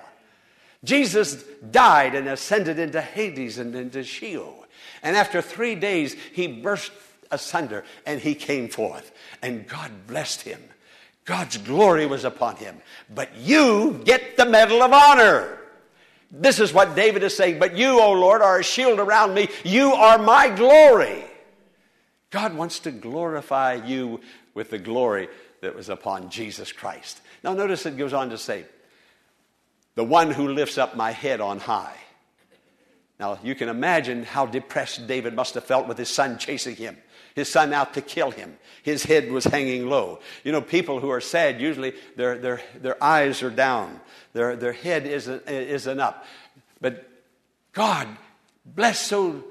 Jesus 0.84 1.44
died 1.70 2.14
and 2.14 2.28
ascended 2.28 2.78
into 2.78 3.00
Hades 3.00 3.58
and 3.58 3.74
into 3.74 4.02
Sheol. 4.02 4.66
And 5.02 5.16
after 5.16 5.40
three 5.40 5.74
days, 5.74 6.14
he 6.32 6.48
burst 6.48 6.92
asunder 7.30 7.84
and 8.04 8.20
he 8.20 8.34
came 8.34 8.68
forth. 8.68 9.12
And 9.40 9.66
God 9.66 9.90
blessed 10.06 10.42
him. 10.42 10.62
God's 11.24 11.56
glory 11.58 12.06
was 12.06 12.24
upon 12.24 12.56
him. 12.56 12.76
But 13.14 13.36
you 13.36 14.00
get 14.04 14.36
the 14.36 14.44
Medal 14.44 14.82
of 14.82 14.92
Honor. 14.92 15.58
This 16.32 16.58
is 16.60 16.72
what 16.72 16.96
David 16.96 17.22
is 17.22 17.36
saying. 17.36 17.58
But 17.58 17.76
you, 17.76 18.00
O 18.00 18.12
Lord, 18.12 18.40
are 18.40 18.58
a 18.58 18.64
shield 18.64 18.98
around 18.98 19.34
me. 19.34 19.48
You 19.64 19.92
are 19.92 20.16
my 20.16 20.48
glory. 20.48 21.24
God 22.30 22.54
wants 22.54 22.80
to 22.80 22.90
glorify 22.90 23.74
you 23.74 24.20
with 24.54 24.70
the 24.70 24.78
glory 24.78 25.28
that 25.60 25.76
was 25.76 25.90
upon 25.90 26.30
Jesus 26.30 26.72
Christ. 26.72 27.20
Now, 27.44 27.52
notice 27.52 27.84
it 27.84 27.98
goes 27.98 28.14
on 28.14 28.30
to 28.30 28.38
say, 28.38 28.64
the 29.94 30.04
one 30.04 30.30
who 30.30 30.48
lifts 30.48 30.78
up 30.78 30.96
my 30.96 31.10
head 31.10 31.42
on 31.42 31.60
high. 31.60 31.96
Now, 33.20 33.38
you 33.44 33.54
can 33.54 33.68
imagine 33.68 34.24
how 34.24 34.46
depressed 34.46 35.06
David 35.06 35.34
must 35.34 35.54
have 35.54 35.64
felt 35.64 35.86
with 35.86 35.98
his 35.98 36.08
son 36.08 36.38
chasing 36.38 36.76
him, 36.76 36.96
his 37.34 37.48
son 37.48 37.72
out 37.72 37.94
to 37.94 38.00
kill 38.00 38.30
him. 38.30 38.56
His 38.82 39.04
head 39.04 39.30
was 39.30 39.44
hanging 39.44 39.88
low. 39.88 40.20
You 40.44 40.52
know, 40.52 40.60
people 40.60 41.00
who 41.00 41.10
are 41.10 41.20
sad, 41.20 41.60
usually 41.60 41.94
their, 42.16 42.36
their, 42.38 42.60
their 42.80 43.02
eyes 43.02 43.42
are 43.42 43.50
down, 43.50 44.00
their, 44.32 44.56
their 44.56 44.72
head 44.72 45.06
isn't, 45.06 45.48
isn't 45.48 46.00
up. 46.00 46.26
But 46.80 47.08
God 47.72 48.08
blessed 48.64 49.06
so 49.06 49.44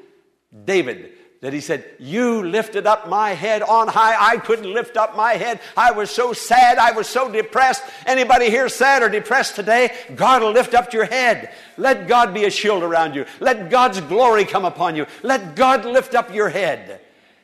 David 0.65 1.13
that 1.41 1.53
he 1.53 1.59
said, 1.59 1.83
You 1.97 2.43
lifted 2.43 2.85
up 2.85 3.09
my 3.09 3.31
head 3.31 3.61
on 3.63 3.87
high. 3.87 4.15
I 4.19 4.37
couldn't 4.37 4.71
lift 4.71 4.95
up 4.95 5.15
my 5.15 5.33
head. 5.33 5.59
I 5.75 5.91
was 5.91 6.11
so 6.11 6.33
sad. 6.33 6.77
I 6.77 6.91
was 6.91 7.07
so 7.07 7.31
depressed. 7.31 7.83
Anybody 8.05 8.49
here 8.49 8.69
sad 8.69 9.01
or 9.01 9.09
depressed 9.09 9.55
today? 9.55 9.95
God 10.15 10.43
will 10.43 10.51
lift 10.51 10.73
up 10.73 10.93
your 10.93 11.05
head. 11.05 11.51
Let 11.77 12.07
God 12.07 12.33
be 12.33 12.45
a 12.45 12.51
shield 12.51 12.83
around 12.83 13.15
you. 13.15 13.25
Let 13.39 13.69
God's 13.69 14.01
glory 14.01 14.45
come 14.45 14.65
upon 14.65 14.95
you. 14.95 15.07
Let 15.23 15.55
God 15.55 15.83
lift 15.85 16.13
up 16.13 16.33
your 16.33 16.49
head. 16.49 17.01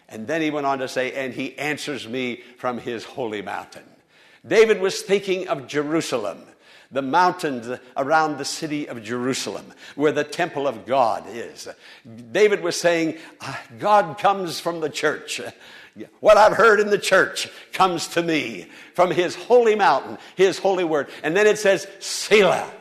And 0.09 0.27
then 0.27 0.41
he 0.41 0.49
went 0.49 0.65
on 0.65 0.79
to 0.79 0.87
say, 0.87 1.11
And 1.13 1.33
he 1.33 1.57
answers 1.57 2.07
me 2.07 2.41
from 2.57 2.77
his 2.77 3.03
holy 3.03 3.41
mountain. 3.41 3.83
David 4.45 4.79
was 4.79 5.01
thinking 5.01 5.47
of 5.47 5.67
Jerusalem 5.67 6.43
the 6.91 7.01
mountains 7.01 7.79
around 7.95 8.37
the 8.37 8.45
city 8.45 8.87
of 8.87 9.03
Jerusalem, 9.03 9.73
where 9.95 10.11
the 10.11 10.23
temple 10.23 10.67
of 10.67 10.85
God 10.85 11.25
is. 11.27 11.67
David 12.31 12.61
was 12.61 12.79
saying, 12.79 13.17
ah, 13.41 13.61
God 13.79 14.17
comes 14.17 14.59
from 14.59 14.79
the 14.79 14.89
church. 14.89 15.41
What 16.19 16.37
I've 16.37 16.53
heard 16.55 16.79
in 16.79 16.89
the 16.89 16.97
church 16.97 17.49
comes 17.73 18.07
to 18.09 18.21
me 18.21 18.67
from 18.93 19.11
his 19.11 19.35
holy 19.35 19.75
mountain, 19.75 20.17
his 20.35 20.59
holy 20.59 20.83
word. 20.83 21.09
And 21.23 21.35
then 21.35 21.47
it 21.47 21.57
says, 21.57 21.87
Selah. 21.99 22.71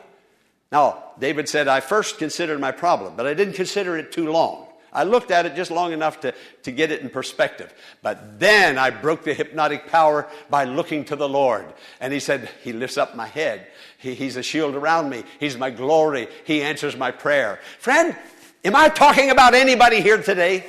Now, 0.71 1.03
David 1.17 1.49
said, 1.49 1.67
I 1.67 1.79
first 1.79 2.19
considered 2.19 2.59
my 2.59 2.71
problem, 2.71 3.15
but 3.15 3.25
I 3.25 3.33
didn't 3.33 3.55
consider 3.55 3.97
it 3.97 4.11
too 4.11 4.31
long. 4.31 4.66
I 4.93 5.03
looked 5.03 5.31
at 5.31 5.45
it 5.45 5.55
just 5.55 5.71
long 5.71 5.91
enough 5.91 6.21
to, 6.21 6.33
to 6.63 6.71
get 6.71 6.91
it 6.91 7.01
in 7.01 7.09
perspective. 7.09 7.73
But 8.01 8.39
then 8.39 8.77
I 8.77 8.89
broke 8.89 9.23
the 9.23 9.33
hypnotic 9.33 9.87
power 9.87 10.27
by 10.49 10.63
looking 10.63 11.05
to 11.05 11.15
the 11.15 11.27
Lord. 11.27 11.65
And 11.99 12.13
he 12.13 12.19
said, 12.19 12.49
He 12.63 12.73
lifts 12.73 12.97
up 12.97 13.15
my 13.15 13.27
head. 13.27 13.67
He, 13.97 14.13
he's 14.13 14.37
a 14.37 14.43
shield 14.43 14.75
around 14.75 15.09
me. 15.09 15.23
He's 15.39 15.57
my 15.57 15.69
glory. 15.69 16.27
He 16.45 16.61
answers 16.61 16.95
my 16.95 17.11
prayer. 17.11 17.59
Friend, 17.79 18.15
am 18.63 18.75
I 18.75 18.89
talking 18.89 19.29
about 19.29 19.53
anybody 19.53 20.01
here 20.01 20.21
today? 20.21 20.65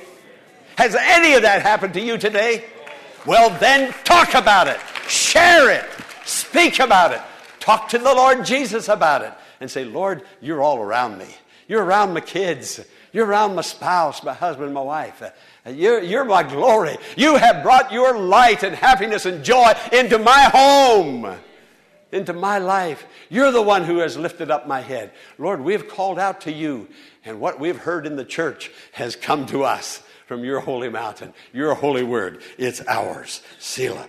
Has 0.76 0.94
any 0.94 1.34
of 1.34 1.42
that 1.42 1.62
happened 1.62 1.94
to 1.94 2.00
you 2.00 2.18
today? 2.18 2.64
Well, 3.26 3.50
then 3.58 3.92
talk 4.04 4.34
about 4.34 4.68
it. 4.68 4.78
Share 5.08 5.70
it. 5.70 5.84
Speak 6.24 6.78
about 6.78 7.12
it. 7.12 7.20
Talk 7.60 7.88
to 7.90 7.98
the 7.98 8.14
Lord 8.14 8.44
Jesus 8.44 8.88
about 8.88 9.22
it. 9.22 9.32
And 9.60 9.70
say, 9.70 9.84
Lord, 9.84 10.22
you're 10.40 10.62
all 10.62 10.78
around 10.78 11.18
me. 11.18 11.26
You're 11.66 11.84
around 11.84 12.14
my 12.14 12.20
kids. 12.20 12.80
You're 13.12 13.26
around 13.26 13.54
my 13.54 13.62
spouse, 13.62 14.22
my 14.22 14.34
husband, 14.34 14.74
my 14.74 14.82
wife. 14.82 15.22
Uh, 15.22 15.70
you're, 15.70 16.02
you're 16.02 16.24
my 16.24 16.42
glory. 16.42 16.96
You 17.16 17.36
have 17.36 17.62
brought 17.62 17.92
your 17.92 18.18
light 18.18 18.62
and 18.62 18.74
happiness 18.74 19.26
and 19.26 19.44
joy 19.44 19.72
into 19.92 20.18
my 20.18 20.42
home, 20.44 21.36
into 22.12 22.32
my 22.32 22.58
life. 22.58 23.06
You're 23.28 23.52
the 23.52 23.62
one 23.62 23.84
who 23.84 23.98
has 23.98 24.16
lifted 24.16 24.50
up 24.50 24.66
my 24.66 24.80
head. 24.80 25.12
Lord, 25.38 25.60
we've 25.60 25.88
called 25.88 26.18
out 26.18 26.42
to 26.42 26.52
you, 26.52 26.88
and 27.24 27.40
what 27.40 27.58
we've 27.58 27.78
heard 27.78 28.06
in 28.06 28.16
the 28.16 28.24
church 28.24 28.70
has 28.92 29.16
come 29.16 29.46
to 29.46 29.64
us 29.64 30.02
from 30.26 30.44
your 30.44 30.60
holy 30.60 30.90
mountain, 30.90 31.32
your 31.52 31.74
holy 31.74 32.02
word. 32.02 32.42
It's 32.58 32.82
ours. 32.86 33.42
Selah. 33.58 34.08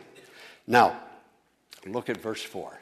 Now, 0.68 1.00
look 1.86 2.10
at 2.10 2.18
verse 2.18 2.44
4. 2.44 2.79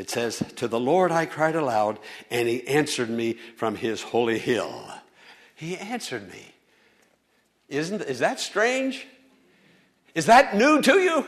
It 0.00 0.08
says, 0.08 0.42
To 0.56 0.66
the 0.66 0.80
Lord 0.80 1.12
I 1.12 1.26
cried 1.26 1.54
aloud, 1.54 1.98
and 2.30 2.48
he 2.48 2.66
answered 2.66 3.10
me 3.10 3.34
from 3.56 3.76
his 3.76 4.00
holy 4.00 4.38
hill. 4.38 4.90
He 5.54 5.76
answered 5.76 6.26
me. 6.32 6.54
Isn't, 7.68 8.00
is 8.00 8.20
that 8.20 8.40
strange? 8.40 9.06
Is 10.14 10.24
that 10.24 10.56
new 10.56 10.80
to 10.80 10.94
you? 10.94 11.26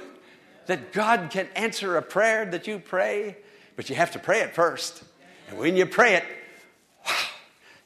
That 0.67 0.95
God 0.95 1.29
can 1.31 1.49
answer 1.55 1.99
a 1.99 2.03
prayer 2.03 2.47
that 2.47 2.67
you 2.67 2.79
pray, 2.79 3.37
but 3.77 3.91
you 3.91 3.97
have 3.97 4.13
to 4.13 4.19
pray 4.19 4.41
it 4.41 4.55
first. 4.55 5.05
And 5.51 5.59
when 5.59 5.77
you 5.77 5.85
pray 5.85 6.15
it, 6.15 6.25
wow, 7.07 7.15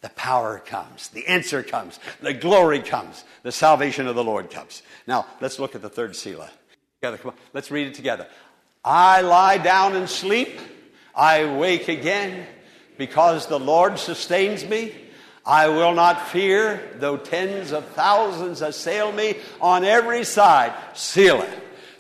the 0.03 0.11
power 0.11 0.61
comes, 0.65 1.09
the 1.09 1.27
answer 1.27 1.65
comes, 1.65 1.99
the 2.21 2.33
glory 2.33 2.79
comes, 2.79 3.25
the 3.43 3.51
salvation 3.51 4.07
of 4.07 4.15
the 4.15 4.23
Lord 4.23 4.53
comes. 4.53 4.83
Now, 5.09 5.27
let's 5.41 5.59
look 5.59 5.75
at 5.75 5.83
the 5.83 5.89
third 5.89 6.15
Selah. 6.15 6.51
Let's 7.53 7.73
read 7.73 7.89
it 7.89 7.95
together. 7.95 8.29
I 8.85 9.23
lie 9.23 9.59
down 9.59 9.97
and 9.97 10.09
sleep 10.09 10.61
I 11.17 11.57
wake 11.57 11.89
again 11.89 12.47
because 12.99 13.47
the 13.47 13.59
Lord 13.59 13.99
sustains 13.99 14.65
me. 14.65 14.95
I 15.47 15.69
will 15.69 15.95
not 15.95 16.29
fear, 16.29 16.91
though 16.97 17.17
tens 17.17 17.73
of 17.73 17.87
thousands 17.91 18.63
assail 18.63 19.13
me 19.13 19.37
on 19.61 19.85
every 19.85 20.25
side. 20.25 20.75
Selah. 20.95 21.49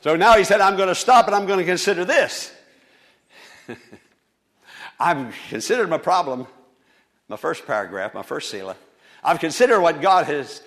So 0.03 0.17
now 0.17 0.37
he 0.37 0.45
said, 0.45 0.61
I'm 0.61 0.77
going 0.77 0.89
to 0.89 0.95
stop 0.95 1.27
and 1.27 1.35
I'm 1.35 1.47
going 1.47 1.61
to 1.61 1.65
consider 1.65 2.05
this. 2.05 2.53
I've 5.01 5.35
considered 5.49 5.89
my 5.89 5.99
problem, 5.99 6.47
my 7.29 7.37
first 7.37 7.67
paragraph, 7.67 8.15
my 8.15 8.23
first 8.23 8.51
Selah. 8.51 8.77
I've 9.23 9.41
considered 9.41 9.81
what 9.81 10.01
God 10.01 10.27
has 10.27 10.63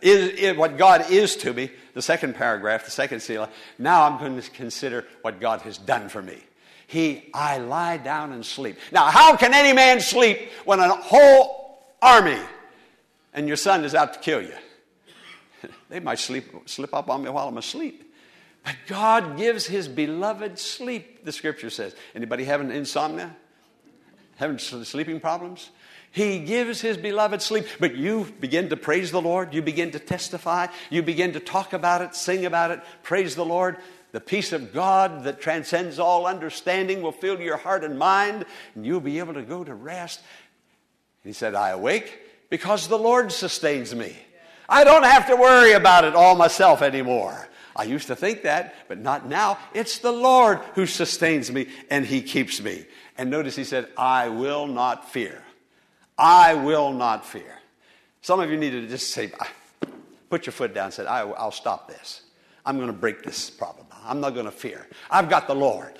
is, 0.00 0.28
is, 0.30 0.56
what 0.56 0.78
God 0.78 1.10
is 1.10 1.36
to 1.36 1.52
me, 1.52 1.70
the 1.94 2.02
second 2.02 2.34
paragraph, 2.34 2.84
the 2.84 2.90
second 2.90 3.20
Selah. 3.20 3.50
Now 3.78 4.04
I'm 4.04 4.18
going 4.18 4.40
to 4.40 4.50
consider 4.50 5.04
what 5.20 5.40
God 5.40 5.60
has 5.62 5.76
done 5.78 6.08
for 6.08 6.22
me. 6.22 6.38
He, 6.92 7.30
I 7.32 7.56
lie 7.56 7.96
down 7.96 8.32
and 8.32 8.44
sleep. 8.44 8.76
Now, 8.92 9.06
how 9.06 9.34
can 9.34 9.54
any 9.54 9.72
man 9.72 9.98
sleep 9.98 10.50
when 10.66 10.78
a 10.78 10.94
whole 10.94 11.82
army 12.02 12.36
and 13.32 13.48
your 13.48 13.56
son 13.56 13.86
is 13.86 13.94
out 13.94 14.12
to 14.12 14.20
kill 14.20 14.42
you? 14.42 14.52
they 15.88 16.00
might 16.00 16.18
sleep, 16.18 16.52
slip 16.66 16.92
up 16.92 17.08
on 17.08 17.22
me 17.22 17.30
while 17.30 17.48
I'm 17.48 17.56
asleep. 17.56 18.14
But 18.62 18.76
God 18.88 19.38
gives 19.38 19.66
his 19.66 19.88
beloved 19.88 20.58
sleep, 20.58 21.24
the 21.24 21.32
scripture 21.32 21.70
says. 21.70 21.96
Anybody 22.14 22.44
having 22.44 22.70
insomnia? 22.70 23.34
Having 24.36 24.58
sleeping 24.58 25.18
problems? 25.18 25.70
He 26.10 26.40
gives 26.40 26.82
his 26.82 26.98
beloved 26.98 27.40
sleep. 27.40 27.64
But 27.80 27.96
you 27.96 28.30
begin 28.38 28.68
to 28.68 28.76
praise 28.76 29.10
the 29.10 29.22
Lord. 29.22 29.54
You 29.54 29.62
begin 29.62 29.92
to 29.92 29.98
testify. 29.98 30.66
You 30.90 31.02
begin 31.02 31.32
to 31.32 31.40
talk 31.40 31.72
about 31.72 32.02
it, 32.02 32.14
sing 32.14 32.44
about 32.44 32.70
it, 32.70 32.80
praise 33.02 33.34
the 33.34 33.46
Lord. 33.46 33.78
The 34.12 34.20
peace 34.20 34.52
of 34.52 34.74
God 34.74 35.24
that 35.24 35.40
transcends 35.40 35.98
all 35.98 36.26
understanding 36.26 37.00
will 37.00 37.12
fill 37.12 37.40
your 37.40 37.56
heart 37.56 37.82
and 37.82 37.98
mind, 37.98 38.44
and 38.74 38.84
you'll 38.84 39.00
be 39.00 39.18
able 39.18 39.34
to 39.34 39.42
go 39.42 39.64
to 39.64 39.74
rest. 39.74 40.20
He 41.24 41.32
said, 41.32 41.54
I 41.54 41.70
awake 41.70 42.20
because 42.50 42.88
the 42.88 42.98
Lord 42.98 43.32
sustains 43.32 43.94
me. 43.94 44.14
I 44.68 44.84
don't 44.84 45.04
have 45.04 45.26
to 45.28 45.36
worry 45.36 45.72
about 45.72 46.04
it 46.04 46.14
all 46.14 46.36
myself 46.36 46.82
anymore. 46.82 47.48
I 47.74 47.84
used 47.84 48.08
to 48.08 48.16
think 48.16 48.42
that, 48.42 48.74
but 48.86 48.98
not 48.98 49.26
now. 49.26 49.58
It's 49.72 49.98
the 49.98 50.12
Lord 50.12 50.58
who 50.74 50.84
sustains 50.84 51.50
me 51.50 51.68
and 51.90 52.04
He 52.04 52.20
keeps 52.20 52.60
me. 52.62 52.84
And 53.16 53.30
notice 53.30 53.56
He 53.56 53.64
said, 53.64 53.88
I 53.96 54.28
will 54.28 54.66
not 54.66 55.10
fear. 55.10 55.42
I 56.18 56.52
will 56.52 56.92
not 56.92 57.24
fear. 57.24 57.58
Some 58.20 58.40
of 58.40 58.50
you 58.50 58.58
need 58.58 58.70
to 58.70 58.86
just 58.86 59.10
say, 59.10 59.32
put 60.28 60.44
your 60.44 60.52
foot 60.52 60.74
down 60.74 60.86
and 60.86 60.94
say, 60.94 61.06
I'll 61.06 61.50
stop 61.50 61.88
this. 61.88 62.22
I'm 62.64 62.76
going 62.76 62.88
to 62.88 62.92
break 62.92 63.22
this 63.22 63.48
problem. 63.48 63.86
I'm 64.04 64.20
not 64.20 64.34
going 64.34 64.46
to 64.46 64.52
fear. 64.52 64.86
I've 65.10 65.28
got 65.28 65.46
the 65.46 65.54
Lord. 65.54 65.98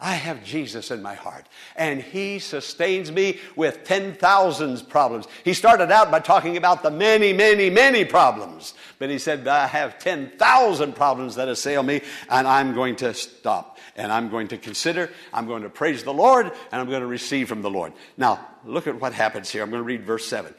I 0.00 0.14
have 0.14 0.44
Jesus 0.44 0.90
in 0.90 1.00
my 1.00 1.14
heart, 1.14 1.46
and 1.76 2.02
He 2.02 2.38
sustains 2.38 3.12
me 3.12 3.38
with 3.56 3.84
10,000 3.84 4.88
problems. 4.88 5.26
He 5.44 5.54
started 5.54 5.90
out 5.90 6.10
by 6.10 6.20
talking 6.20 6.56
about 6.56 6.82
the 6.82 6.90
many, 6.90 7.32
many, 7.32 7.70
many 7.70 8.04
problems, 8.04 8.74
but 8.98 9.08
He 9.08 9.18
said, 9.18 9.46
I 9.46 9.66
have 9.66 9.98
10,000 9.98 10.94
problems 10.94 11.36
that 11.36 11.48
assail 11.48 11.82
me, 11.82 12.02
and 12.28 12.46
I'm 12.46 12.74
going 12.74 12.96
to 12.96 13.14
stop, 13.14 13.78
and 13.96 14.12
I'm 14.12 14.28
going 14.28 14.48
to 14.48 14.58
consider, 14.58 15.10
I'm 15.32 15.46
going 15.46 15.62
to 15.62 15.70
praise 15.70 16.02
the 16.02 16.12
Lord, 16.12 16.46
and 16.46 16.80
I'm 16.80 16.88
going 16.88 17.00
to 17.00 17.06
receive 17.06 17.48
from 17.48 17.62
the 17.62 17.70
Lord. 17.70 17.92
Now, 18.18 18.46
look 18.66 18.86
at 18.86 19.00
what 19.00 19.14
happens 19.14 19.48
here. 19.48 19.62
I'm 19.62 19.70
going 19.70 19.82
to 19.82 19.86
read 19.86 20.04
verse 20.04 20.26
7. 20.26 20.52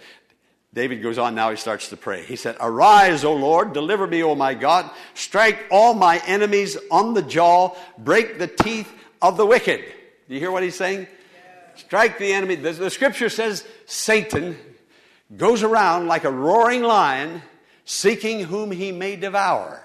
David 0.76 1.02
goes 1.02 1.18
on 1.18 1.36
now, 1.36 1.52
he 1.52 1.56
starts 1.56 1.88
to 1.90 1.98
pray. 1.98 2.24
He 2.26 2.36
said, 2.36 2.58
Arise, 2.60 3.24
O 3.24 3.34
Lord, 3.34 3.72
deliver 3.72 4.06
me, 4.06 4.22
O 4.24 4.36
my 4.36 4.54
God. 4.54 4.92
Strike 5.14 5.68
all 5.72 5.94
my 5.94 6.22
enemies 6.28 6.78
on 6.92 7.14
the 7.14 7.22
jaw, 7.22 7.74
break 7.98 8.38
the 8.38 8.48
teeth 8.48 8.92
of 9.22 9.38
the 9.38 9.46
wicked. 9.46 9.80
Do 10.28 10.34
you 10.34 10.40
hear 10.42 10.52
what 10.52 10.64
he's 10.64 10.76
saying? 10.76 11.08
Strike 11.76 12.20
the 12.20 12.34
enemy. 12.34 12.56
The, 12.56 12.74
the 12.74 12.90
scripture 12.90 13.30
says 13.30 13.66
Satan 13.86 14.58
goes 15.36 15.64
around 15.64 16.08
like 16.08 16.26
a 16.26 16.32
roaring 16.32 16.84
lion, 16.84 17.42
seeking 17.86 18.42
whom 18.42 18.70
he 18.70 18.92
may 18.92 19.16
devour. 19.16 19.82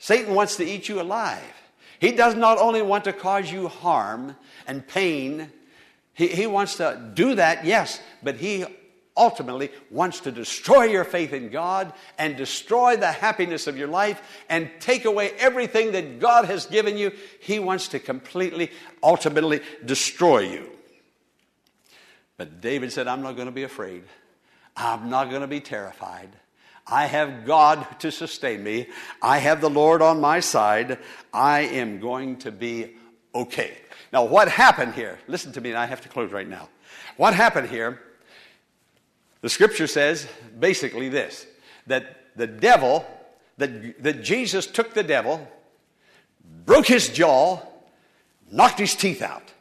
Satan 0.00 0.34
wants 0.34 0.56
to 0.56 0.64
eat 0.64 0.88
you 0.88 1.00
alive. 1.00 1.42
He 2.00 2.10
does 2.10 2.34
not 2.34 2.58
only 2.58 2.82
want 2.82 3.04
to 3.04 3.12
cause 3.12 3.52
you 3.52 3.68
harm 3.68 4.34
and 4.66 4.84
pain, 4.84 5.52
he, 6.12 6.26
he 6.26 6.48
wants 6.48 6.78
to 6.78 7.12
do 7.14 7.36
that, 7.36 7.64
yes, 7.64 8.00
but 8.20 8.34
he 8.34 8.64
ultimately 9.16 9.70
wants 9.90 10.20
to 10.20 10.32
destroy 10.32 10.84
your 10.84 11.04
faith 11.04 11.32
in 11.32 11.50
God 11.50 11.92
and 12.18 12.36
destroy 12.36 12.96
the 12.96 13.10
happiness 13.10 13.66
of 13.66 13.76
your 13.76 13.88
life 13.88 14.22
and 14.48 14.70
take 14.80 15.04
away 15.04 15.32
everything 15.38 15.92
that 15.92 16.20
God 16.20 16.46
has 16.46 16.66
given 16.66 16.96
you. 16.96 17.12
He 17.40 17.58
wants 17.58 17.88
to 17.88 17.98
completely, 17.98 18.70
ultimately 19.02 19.60
destroy 19.84 20.40
you. 20.40 20.70
But 22.36 22.60
David 22.60 22.92
said, 22.92 23.06
I'm 23.06 23.22
not 23.22 23.36
going 23.36 23.48
to 23.48 23.52
be 23.52 23.64
afraid. 23.64 24.04
I'm 24.76 25.10
not 25.10 25.28
going 25.28 25.42
to 25.42 25.46
be 25.46 25.60
terrified. 25.60 26.30
I 26.86 27.06
have 27.06 27.44
God 27.44 27.86
to 28.00 28.10
sustain 28.10 28.64
me. 28.64 28.88
I 29.20 29.38
have 29.38 29.60
the 29.60 29.70
Lord 29.70 30.02
on 30.02 30.20
my 30.20 30.40
side. 30.40 30.98
I 31.32 31.60
am 31.60 32.00
going 32.00 32.38
to 32.38 32.50
be 32.50 32.96
okay. 33.34 33.76
Now, 34.12 34.24
what 34.24 34.48
happened 34.48 34.94
here? 34.94 35.18
Listen 35.28 35.52
to 35.52 35.60
me, 35.60 35.70
and 35.70 35.78
I 35.78 35.86
have 35.86 36.00
to 36.00 36.08
close 36.08 36.32
right 36.32 36.48
now. 36.48 36.68
What 37.16 37.34
happened 37.34 37.68
here? 37.68 38.00
The 39.40 39.48
scripture 39.48 39.86
says 39.86 40.26
basically 40.58 41.08
this 41.08 41.46
that 41.86 42.36
the 42.36 42.46
devil, 42.46 43.06
that, 43.58 44.02
that 44.02 44.22
Jesus 44.22 44.66
took 44.66 44.94
the 44.94 45.02
devil, 45.02 45.48
broke 46.64 46.86
his 46.86 47.08
jaw, 47.08 47.60
knocked 48.50 48.78
his 48.78 48.94
teeth 48.94 49.22
out. 49.22 49.52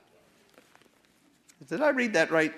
Did 1.68 1.82
I 1.82 1.90
read 1.90 2.14
that 2.14 2.32
right? 2.32 2.54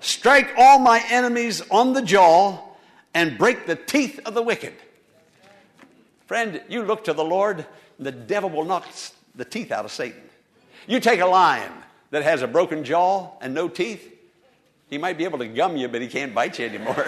Strike 0.00 0.52
all 0.58 0.78
my 0.78 1.02
enemies 1.10 1.62
on 1.70 1.92
the 1.92 2.02
jaw 2.02 2.58
and 3.14 3.38
break 3.38 3.66
the 3.66 3.76
teeth 3.76 4.18
of 4.24 4.34
the 4.34 4.42
wicked. 4.42 4.74
Friend, 6.26 6.60
you 6.68 6.82
look 6.82 7.04
to 7.04 7.12
the 7.12 7.24
Lord, 7.24 7.66
the 7.98 8.10
devil 8.10 8.50
will 8.50 8.64
knock 8.64 8.86
the 9.34 9.44
teeth 9.44 9.70
out 9.70 9.84
of 9.84 9.92
Satan. 9.92 10.22
You 10.86 10.98
take 10.98 11.20
a 11.20 11.26
lion 11.26 11.72
that 12.10 12.22
has 12.24 12.42
a 12.42 12.48
broken 12.48 12.84
jaw 12.84 13.30
and 13.40 13.54
no 13.54 13.68
teeth, 13.68 14.11
he 14.92 14.98
might 14.98 15.16
be 15.16 15.24
able 15.24 15.38
to 15.38 15.48
gum 15.48 15.78
you, 15.78 15.88
but 15.88 16.02
he 16.02 16.06
can't 16.06 16.34
bite 16.34 16.58
you 16.58 16.66
anymore. 16.66 16.92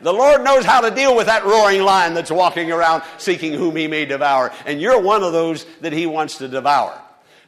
the 0.00 0.12
Lord 0.14 0.42
knows 0.42 0.64
how 0.64 0.80
to 0.80 0.90
deal 0.90 1.14
with 1.14 1.26
that 1.26 1.44
roaring 1.44 1.82
lion 1.82 2.14
that's 2.14 2.30
walking 2.30 2.72
around 2.72 3.02
seeking 3.18 3.52
whom 3.52 3.76
he 3.76 3.86
may 3.86 4.06
devour. 4.06 4.50
And 4.64 4.80
you're 4.80 4.98
one 4.98 5.22
of 5.22 5.34
those 5.34 5.66
that 5.82 5.92
he 5.92 6.06
wants 6.06 6.38
to 6.38 6.48
devour. 6.48 6.98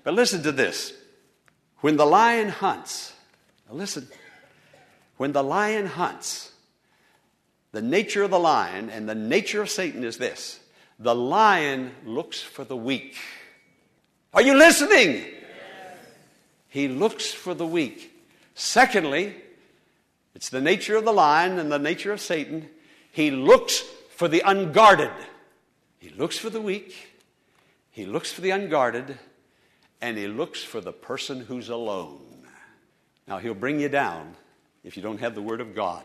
But 0.05 0.13
listen 0.13 0.43
to 0.43 0.53
this. 0.53 0.93
When 1.79 1.97
the 1.97 2.05
lion 2.05 2.51
hunts, 2.51 3.15
listen, 3.71 4.07
when 5.17 5.33
the 5.33 5.43
lion 5.43 5.87
hunts, 5.87 6.53
the 7.73 7.81
nature 7.81 8.23
of 8.23 8.31
the 8.31 8.39
lion 8.39 8.91
and 8.91 9.09
the 9.09 9.15
nature 9.15 9.63
of 9.63 9.71
Satan 9.71 10.05
is 10.05 10.19
this 10.19 10.61
the 10.99 11.15
lion 11.15 11.93
looks 12.05 12.43
for 12.43 12.65
the 12.65 12.77
weak. 12.77 13.17
Are 14.35 14.43
you 14.43 14.59
listening? 14.59 15.40
He 16.71 16.89
looks 16.89 17.31
for 17.31 17.53
the 17.53 17.67
weak. 17.67 18.11
Secondly, 18.55 19.35
it's 20.35 20.49
the 20.49 20.61
nature 20.61 20.97
of 20.97 21.05
the 21.05 21.13
lion 21.13 21.59
and 21.59 21.71
the 21.71 21.79
nature 21.79 22.13
of 22.13 22.21
Satan. 22.21 22.69
He 23.11 23.31
looks 23.31 23.81
for 24.17 24.29
the 24.29 24.41
unguarded. 24.45 25.11
He 25.99 26.11
looks 26.11 26.39
for 26.39 26.49
the 26.49 26.61
weak. 26.61 26.95
He 27.91 28.07
looks 28.07 28.33
for 28.33 28.41
the 28.41 28.51
unguarded 28.51 29.19
and 30.01 30.17
he 30.17 30.29
looks 30.29 30.63
for 30.63 30.81
the 30.81 30.93
person 30.93 31.41
who's 31.41 31.69
alone. 31.69 32.21
Now, 33.27 33.39
he'll 33.39 33.55
bring 33.55 33.81
you 33.81 33.89
down 33.89 34.35
if 34.85 34.97
you 34.97 35.03
don't 35.03 35.21
have 35.21 35.35
the 35.35 35.43
Word 35.43 35.61
of 35.61 35.75
God. 35.75 36.05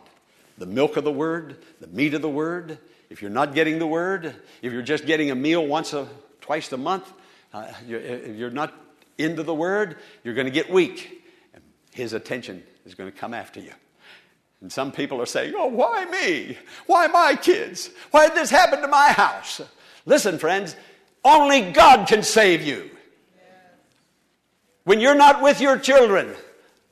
The 0.58 0.65
milk 0.65 0.97
of 0.97 1.04
the 1.04 1.12
Word, 1.12 1.58
the 1.80 1.88
meat 1.88 2.13
of 2.13 2.21
the 2.21 2.30
Word. 2.30 2.78
If 3.10 3.21
you're 3.21 3.32
not 3.32 3.54
getting 3.54 3.80
the 3.80 3.88
Word, 3.88 4.36
if 4.62 4.73
you're 4.73 4.82
just 4.82 5.06
getting 5.06 5.32
a 5.32 5.36
meal 5.36 5.65
once 5.65 5.93
a 5.93 6.08
twice 6.41 6.71
a 6.71 6.78
month, 6.78 7.12
uh, 7.54 7.71
you're, 7.88 8.01
if 8.01 8.36
you're 8.36 8.49
not 8.49 8.73
into 9.17 9.43
the 9.43 9.54
Word, 9.54 9.97
you're 10.23 10.34
going 10.34 10.47
to 10.47 10.51
get 10.51 10.69
weak. 10.69 11.23
And 11.54 11.63
his 11.93 12.13
attention 12.13 12.63
is 12.86 12.95
going 12.95 13.12
to 13.12 13.17
come 13.17 13.34
after 13.34 13.60
you. 13.60 13.71
And 14.62 14.71
some 14.71 14.91
people 14.91 15.21
are 15.21 15.25
saying, 15.25 15.54
Oh, 15.56 15.67
why 15.67 16.06
me? 16.06 16.58
Why 16.88 17.08
my 17.08 17.36
kids? 17.36 17.89
Why 18.12 18.28
did 18.28 18.36
this 18.36 18.49
happen 18.49 18.82
to 18.82 18.88
my 18.88 19.10
house? 19.10 19.62
Listen, 20.06 20.39
friends, 20.39 20.75
only 21.23 21.71
God 21.71 22.08
can 22.08 22.23
save 22.23 22.62
you. 22.62 22.89
When 24.84 24.99
you're 24.99 25.15
not 25.15 25.41
with 25.41 25.62
your 25.62 25.80
children, 25.80 26.36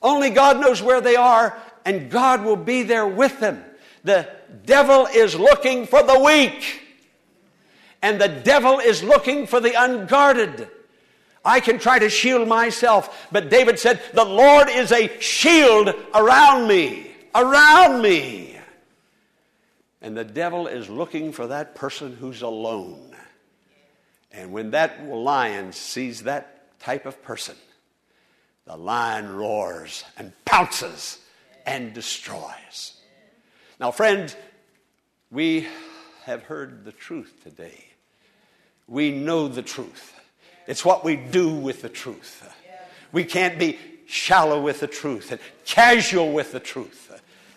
only 0.02 0.32
God 0.32 0.60
knows 0.60 0.82
where 0.82 1.00
they 1.00 1.16
are, 1.16 1.58
and 1.86 2.10
God 2.10 2.44
will 2.44 2.56
be 2.56 2.84
there 2.84 3.08
with 3.08 3.40
them. 3.40 3.64
The 4.04 4.30
devil 4.66 5.06
is 5.06 5.36
looking 5.36 5.86
for 5.86 6.04
the 6.04 6.20
weak, 6.20 6.82
and 8.02 8.20
the 8.20 8.28
devil 8.28 8.80
is 8.80 9.04
looking 9.04 9.48
for 9.48 9.60
the 9.60 9.74
unguarded. 9.82 10.68
I 11.46 11.60
can 11.60 11.78
try 11.78 12.00
to 12.00 12.10
shield 12.10 12.48
myself, 12.48 13.28
but 13.32 13.50
David 13.50 13.78
said, 13.78 14.02
The 14.14 14.24
Lord 14.24 14.70
is 14.70 14.92
a 14.92 15.20
shield 15.20 15.94
around 16.14 16.68
me, 16.68 17.12
around 17.36 18.02
me. 18.02 18.58
And 20.02 20.16
the 20.16 20.24
devil 20.24 20.68
is 20.68 20.90
looking 20.90 21.32
for 21.32 21.48
that 21.48 21.76
person 21.76 22.16
who's 22.16 22.42
alone. 22.42 23.16
And 24.32 24.52
when 24.52 24.72
that 24.72 25.06
lion 25.06 25.72
sees 25.74 26.24
that 26.24 26.80
type 26.80 27.06
of 27.06 27.22
person, 27.24 27.56
the 28.66 28.76
lion 28.76 29.36
roars 29.36 30.04
and 30.18 30.32
pounces 30.46 31.20
and 31.66 31.94
destroys. 31.94 32.94
Now, 33.80 33.92
friends, 33.92 34.36
we 35.30 35.68
have 36.26 36.44
heard 36.44 36.86
the 36.86 36.92
truth 36.92 37.34
today. 37.44 37.86
We 38.88 39.12
know 39.12 39.48
the 39.48 39.62
truth. 39.62 40.20
It's 40.68 40.86
what 40.86 41.04
we 41.04 41.16
do 41.16 41.54
with 41.54 41.82
the 41.82 41.90
truth. 41.90 42.50
We 43.12 43.24
can't 43.24 43.60
be 43.60 43.78
shallow 44.06 44.62
with 44.62 44.80
the 44.80 44.88
truth 44.88 45.32
and 45.32 45.42
casual 45.66 46.32
with 46.34 46.52
the 46.52 46.60
truth. 46.60 47.10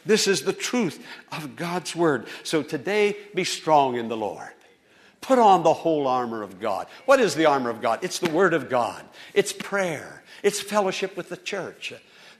This 0.05 0.29
is 0.29 0.42
the 0.42 0.53
truth 0.53 1.05
of 1.33 1.57
God's 1.57 1.97
word. 1.97 2.27
So 2.45 2.62
today, 2.62 3.16
be 3.35 3.45
strong 3.45 3.97
in 3.97 4.09
the 4.09 4.16
Lord. 4.16 4.51
Put 5.21 5.38
on 5.40 5.64
the 5.64 5.73
whole 5.73 6.07
armor 6.07 6.42
of 6.42 6.61
God. 6.61 6.87
What 7.07 7.19
is 7.19 7.35
the 7.35 7.47
armor 7.47 7.71
of 7.71 7.83
God? 7.83 7.99
It's 8.03 8.21
the 8.21 8.31
word 8.31 8.55
of 8.55 8.69
God, 8.69 9.05
it's 9.35 9.53
prayer, 9.53 10.23
it's 10.42 10.61
fellowship 10.61 11.16
with 11.16 11.29
the 11.29 11.37
church. 11.37 11.92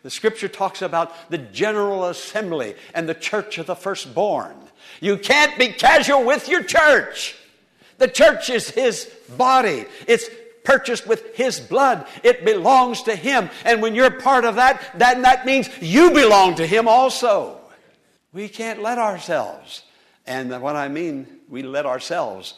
The 0.03 0.11
scripture 0.11 0.47
talks 0.47 0.83
about 0.83 1.13
the 1.31 1.39
general 1.39 2.05
assembly 2.05 2.77
and 2.95 3.09
the 3.09 3.15
church 3.15 3.59
of 3.59 3.67
the 3.67 3.75
firstborn. 3.75 4.55
You 5.01 5.17
can't 5.19 5.59
be 5.59 5.69
casual 5.69 6.25
with 6.25 6.49
your 6.49 6.63
church. 6.63 7.35
The 7.99 8.07
church 8.07 8.49
is 8.49 8.71
his 8.71 9.11
body. 9.37 9.87
It's 10.07 10.29
purchased 10.67 11.07
with 11.07 11.35
his 11.35 11.59
blood. 11.61 12.07
It 12.23 12.45
belongs 12.45 13.05
to 13.05 13.17
him. 13.17 13.49
And 13.65 13.81
when 13.81 13.95
you're 13.95 14.11
part 14.11 14.45
of 14.45 14.57
that, 14.57 14.83
then 14.95 15.23
that 15.23 15.47
means 15.47 15.71
you 15.81 16.11
belong 16.11 16.57
to 16.57 16.67
him 16.67 16.89
also. 16.89 17.59
We 18.35 18.49
can't 18.49 18.83
let 18.83 18.99
ourselves, 18.99 19.85
and 20.27 20.61
what 20.61 20.77
I 20.77 20.89
mean, 20.89 21.27
we 21.49 21.63
let 21.63 21.87
ourselves 21.87 22.55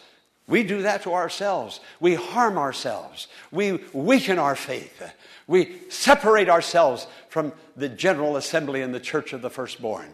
we 0.48 0.62
do 0.62 0.82
that 0.82 1.02
to 1.02 1.12
ourselves. 1.12 1.78
We 2.00 2.14
harm 2.14 2.56
ourselves. 2.56 3.28
We 3.52 3.84
weaken 3.92 4.38
our 4.38 4.56
faith. 4.56 5.02
We 5.46 5.76
separate 5.90 6.48
ourselves 6.48 7.06
from 7.28 7.52
the 7.76 7.90
general 7.90 8.36
assembly 8.36 8.80
in 8.80 8.90
the 8.90 8.98
church 8.98 9.34
of 9.34 9.42
the 9.42 9.50
firstborn. 9.50 10.08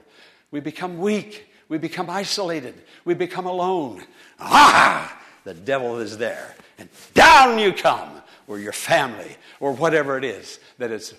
We 0.50 0.58
become 0.58 0.98
weak. 0.98 1.52
We 1.68 1.78
become 1.78 2.10
isolated. 2.10 2.74
We 3.04 3.14
become 3.14 3.46
alone. 3.46 4.04
Ah! 4.40 5.20
The 5.44 5.54
devil 5.54 5.98
is 5.98 6.18
there. 6.18 6.54
And 6.78 6.88
down 7.12 7.58
you 7.58 7.72
come, 7.72 8.22
or 8.46 8.58
your 8.58 8.72
family, 8.72 9.36
or 9.60 9.72
whatever 9.72 10.18
it 10.18 10.24
is 10.24 10.58
that 10.78 10.90
is 10.90 11.14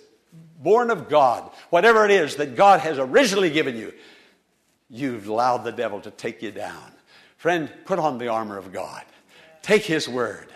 born 0.60 0.90
of 0.90 1.10
God, 1.10 1.50
whatever 1.70 2.06
it 2.06 2.12
is 2.12 2.36
that 2.38 2.56
God 2.56 2.82
has 2.82 3.00
originally 3.00 3.50
given 3.50 3.78
you, 3.78 3.94
you've 4.90 5.28
allowed 5.28 5.60
the 5.60 5.72
devil 5.72 6.02
to 6.02 6.12
take 6.12 6.42
you 6.42 6.52
down. 6.52 6.92
Friend, 7.38 7.72
put 7.86 8.00
on 8.00 8.18
the 8.18 8.28
armor 8.28 8.58
of 8.58 8.74
God. 8.74 9.04
Take 9.62 9.84
His 9.84 10.10
word. 10.10 10.48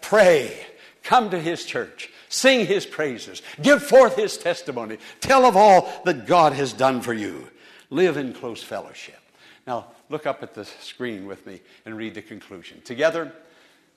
Pray. 0.00 0.56
Come 1.02 1.30
to 1.30 1.40
His 1.40 1.64
church. 1.64 2.10
Sing 2.28 2.66
His 2.66 2.86
praises. 2.86 3.42
Give 3.60 3.82
forth 3.82 4.16
His 4.16 4.36
testimony. 4.36 4.98
Tell 5.20 5.44
of 5.44 5.56
all 5.56 5.90
that 6.04 6.26
God 6.26 6.52
has 6.52 6.72
done 6.72 7.00
for 7.00 7.14
you. 7.14 7.48
Live 7.90 8.16
in 8.16 8.32
close 8.32 8.62
fellowship. 8.62 9.18
Now, 9.66 9.86
look 10.08 10.26
up 10.26 10.42
at 10.42 10.54
the 10.54 10.64
screen 10.64 11.26
with 11.26 11.46
me 11.46 11.60
and 11.84 11.96
read 11.96 12.14
the 12.14 12.22
conclusion. 12.22 12.80
Together, 12.82 13.32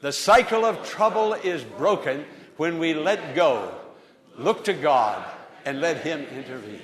the 0.01 0.11
cycle 0.11 0.65
of 0.65 0.83
trouble 0.87 1.33
is 1.33 1.63
broken 1.63 2.25
when 2.57 2.79
we 2.79 2.93
let 2.93 3.35
go, 3.35 3.73
look 4.37 4.63
to 4.65 4.73
God, 4.73 5.23
and 5.65 5.79
let 5.79 5.97
Him 5.97 6.25
intervene. 6.35 6.81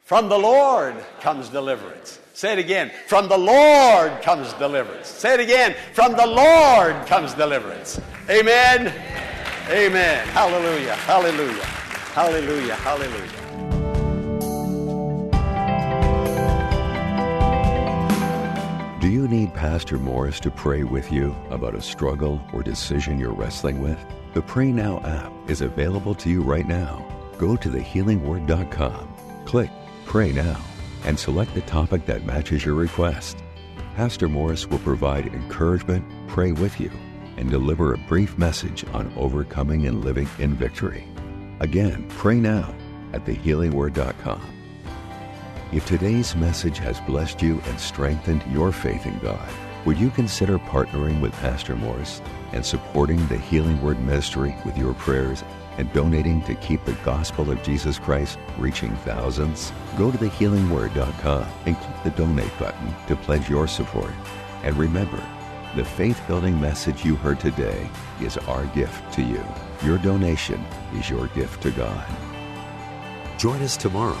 From 0.00 0.28
the 0.28 0.38
Lord 0.38 0.96
comes 1.20 1.48
deliverance. 1.48 2.18
Say 2.34 2.52
it 2.52 2.58
again. 2.58 2.90
From 3.06 3.28
the 3.28 3.38
Lord 3.38 4.20
comes 4.22 4.52
deliverance. 4.54 5.08
Say 5.08 5.34
it 5.34 5.40
again. 5.40 5.76
From 5.94 6.12
the 6.16 6.26
Lord 6.26 7.06
comes 7.06 7.34
deliverance. 7.34 8.00
Amen. 8.28 8.92
Amen. 9.70 10.26
Hallelujah. 10.28 10.94
Hallelujah. 10.96 11.64
Hallelujah. 11.64 12.74
Hallelujah. 12.74 13.41
Do 19.02 19.10
you 19.10 19.26
need 19.26 19.52
Pastor 19.52 19.98
Morris 19.98 20.38
to 20.38 20.50
pray 20.52 20.84
with 20.84 21.10
you 21.10 21.34
about 21.50 21.74
a 21.74 21.82
struggle 21.82 22.40
or 22.52 22.62
decision 22.62 23.18
you're 23.18 23.32
wrestling 23.32 23.82
with? 23.82 23.98
The 24.32 24.42
Pray 24.42 24.70
Now 24.70 25.00
app 25.00 25.32
is 25.50 25.60
available 25.60 26.14
to 26.14 26.30
you 26.30 26.40
right 26.40 26.68
now. 26.68 27.04
Go 27.36 27.56
to 27.56 27.68
thehealingword.com, 27.68 29.42
click 29.44 29.70
Pray 30.06 30.30
Now 30.30 30.64
and 31.04 31.18
select 31.18 31.52
the 31.52 31.62
topic 31.62 32.06
that 32.06 32.24
matches 32.24 32.64
your 32.64 32.76
request. 32.76 33.42
Pastor 33.96 34.28
Morris 34.28 34.68
will 34.68 34.78
provide 34.78 35.26
encouragement, 35.26 36.04
pray 36.28 36.52
with 36.52 36.78
you, 36.78 36.92
and 37.36 37.50
deliver 37.50 37.92
a 37.94 37.98
brief 37.98 38.38
message 38.38 38.84
on 38.92 39.12
overcoming 39.16 39.84
and 39.88 40.04
living 40.04 40.28
in 40.38 40.54
victory. 40.54 41.08
Again, 41.58 42.06
pray 42.08 42.36
now 42.36 42.72
at 43.12 43.24
thehealingword.com. 43.24 44.61
If 45.72 45.86
today's 45.86 46.36
message 46.36 46.76
has 46.80 47.00
blessed 47.00 47.40
you 47.40 47.58
and 47.64 47.80
strengthened 47.80 48.44
your 48.52 48.72
faith 48.72 49.06
in 49.06 49.18
God, 49.20 49.48
would 49.86 49.96
you 49.96 50.10
consider 50.10 50.58
partnering 50.58 51.18
with 51.22 51.32
Pastor 51.36 51.74
Morris 51.74 52.20
and 52.52 52.62
supporting 52.62 53.26
the 53.28 53.38
Healing 53.38 53.80
Word 53.80 53.98
Ministry 54.04 54.54
with 54.66 54.76
your 54.76 54.92
prayers 54.92 55.42
and 55.78 55.90
donating 55.94 56.42
to 56.42 56.54
keep 56.56 56.84
the 56.84 56.92
gospel 57.06 57.50
of 57.50 57.62
Jesus 57.62 57.98
Christ 57.98 58.38
reaching 58.58 58.94
thousands? 58.96 59.72
Go 59.96 60.12
to 60.12 60.18
thehealingword.com 60.18 61.46
and 61.64 61.76
click 61.78 62.02
the 62.04 62.10
donate 62.10 62.58
button 62.58 62.94
to 63.06 63.16
pledge 63.16 63.48
your 63.48 63.66
support. 63.66 64.12
And 64.64 64.76
remember, 64.76 65.24
the 65.74 65.86
faith 65.86 66.20
building 66.28 66.60
message 66.60 67.02
you 67.02 67.16
heard 67.16 67.40
today 67.40 67.88
is 68.20 68.36
our 68.36 68.66
gift 68.66 69.10
to 69.14 69.22
you. 69.22 69.42
Your 69.82 69.96
donation 69.96 70.62
is 70.92 71.08
your 71.08 71.28
gift 71.28 71.62
to 71.62 71.70
God. 71.70 72.06
Join 73.38 73.62
us 73.62 73.78
tomorrow 73.78 74.20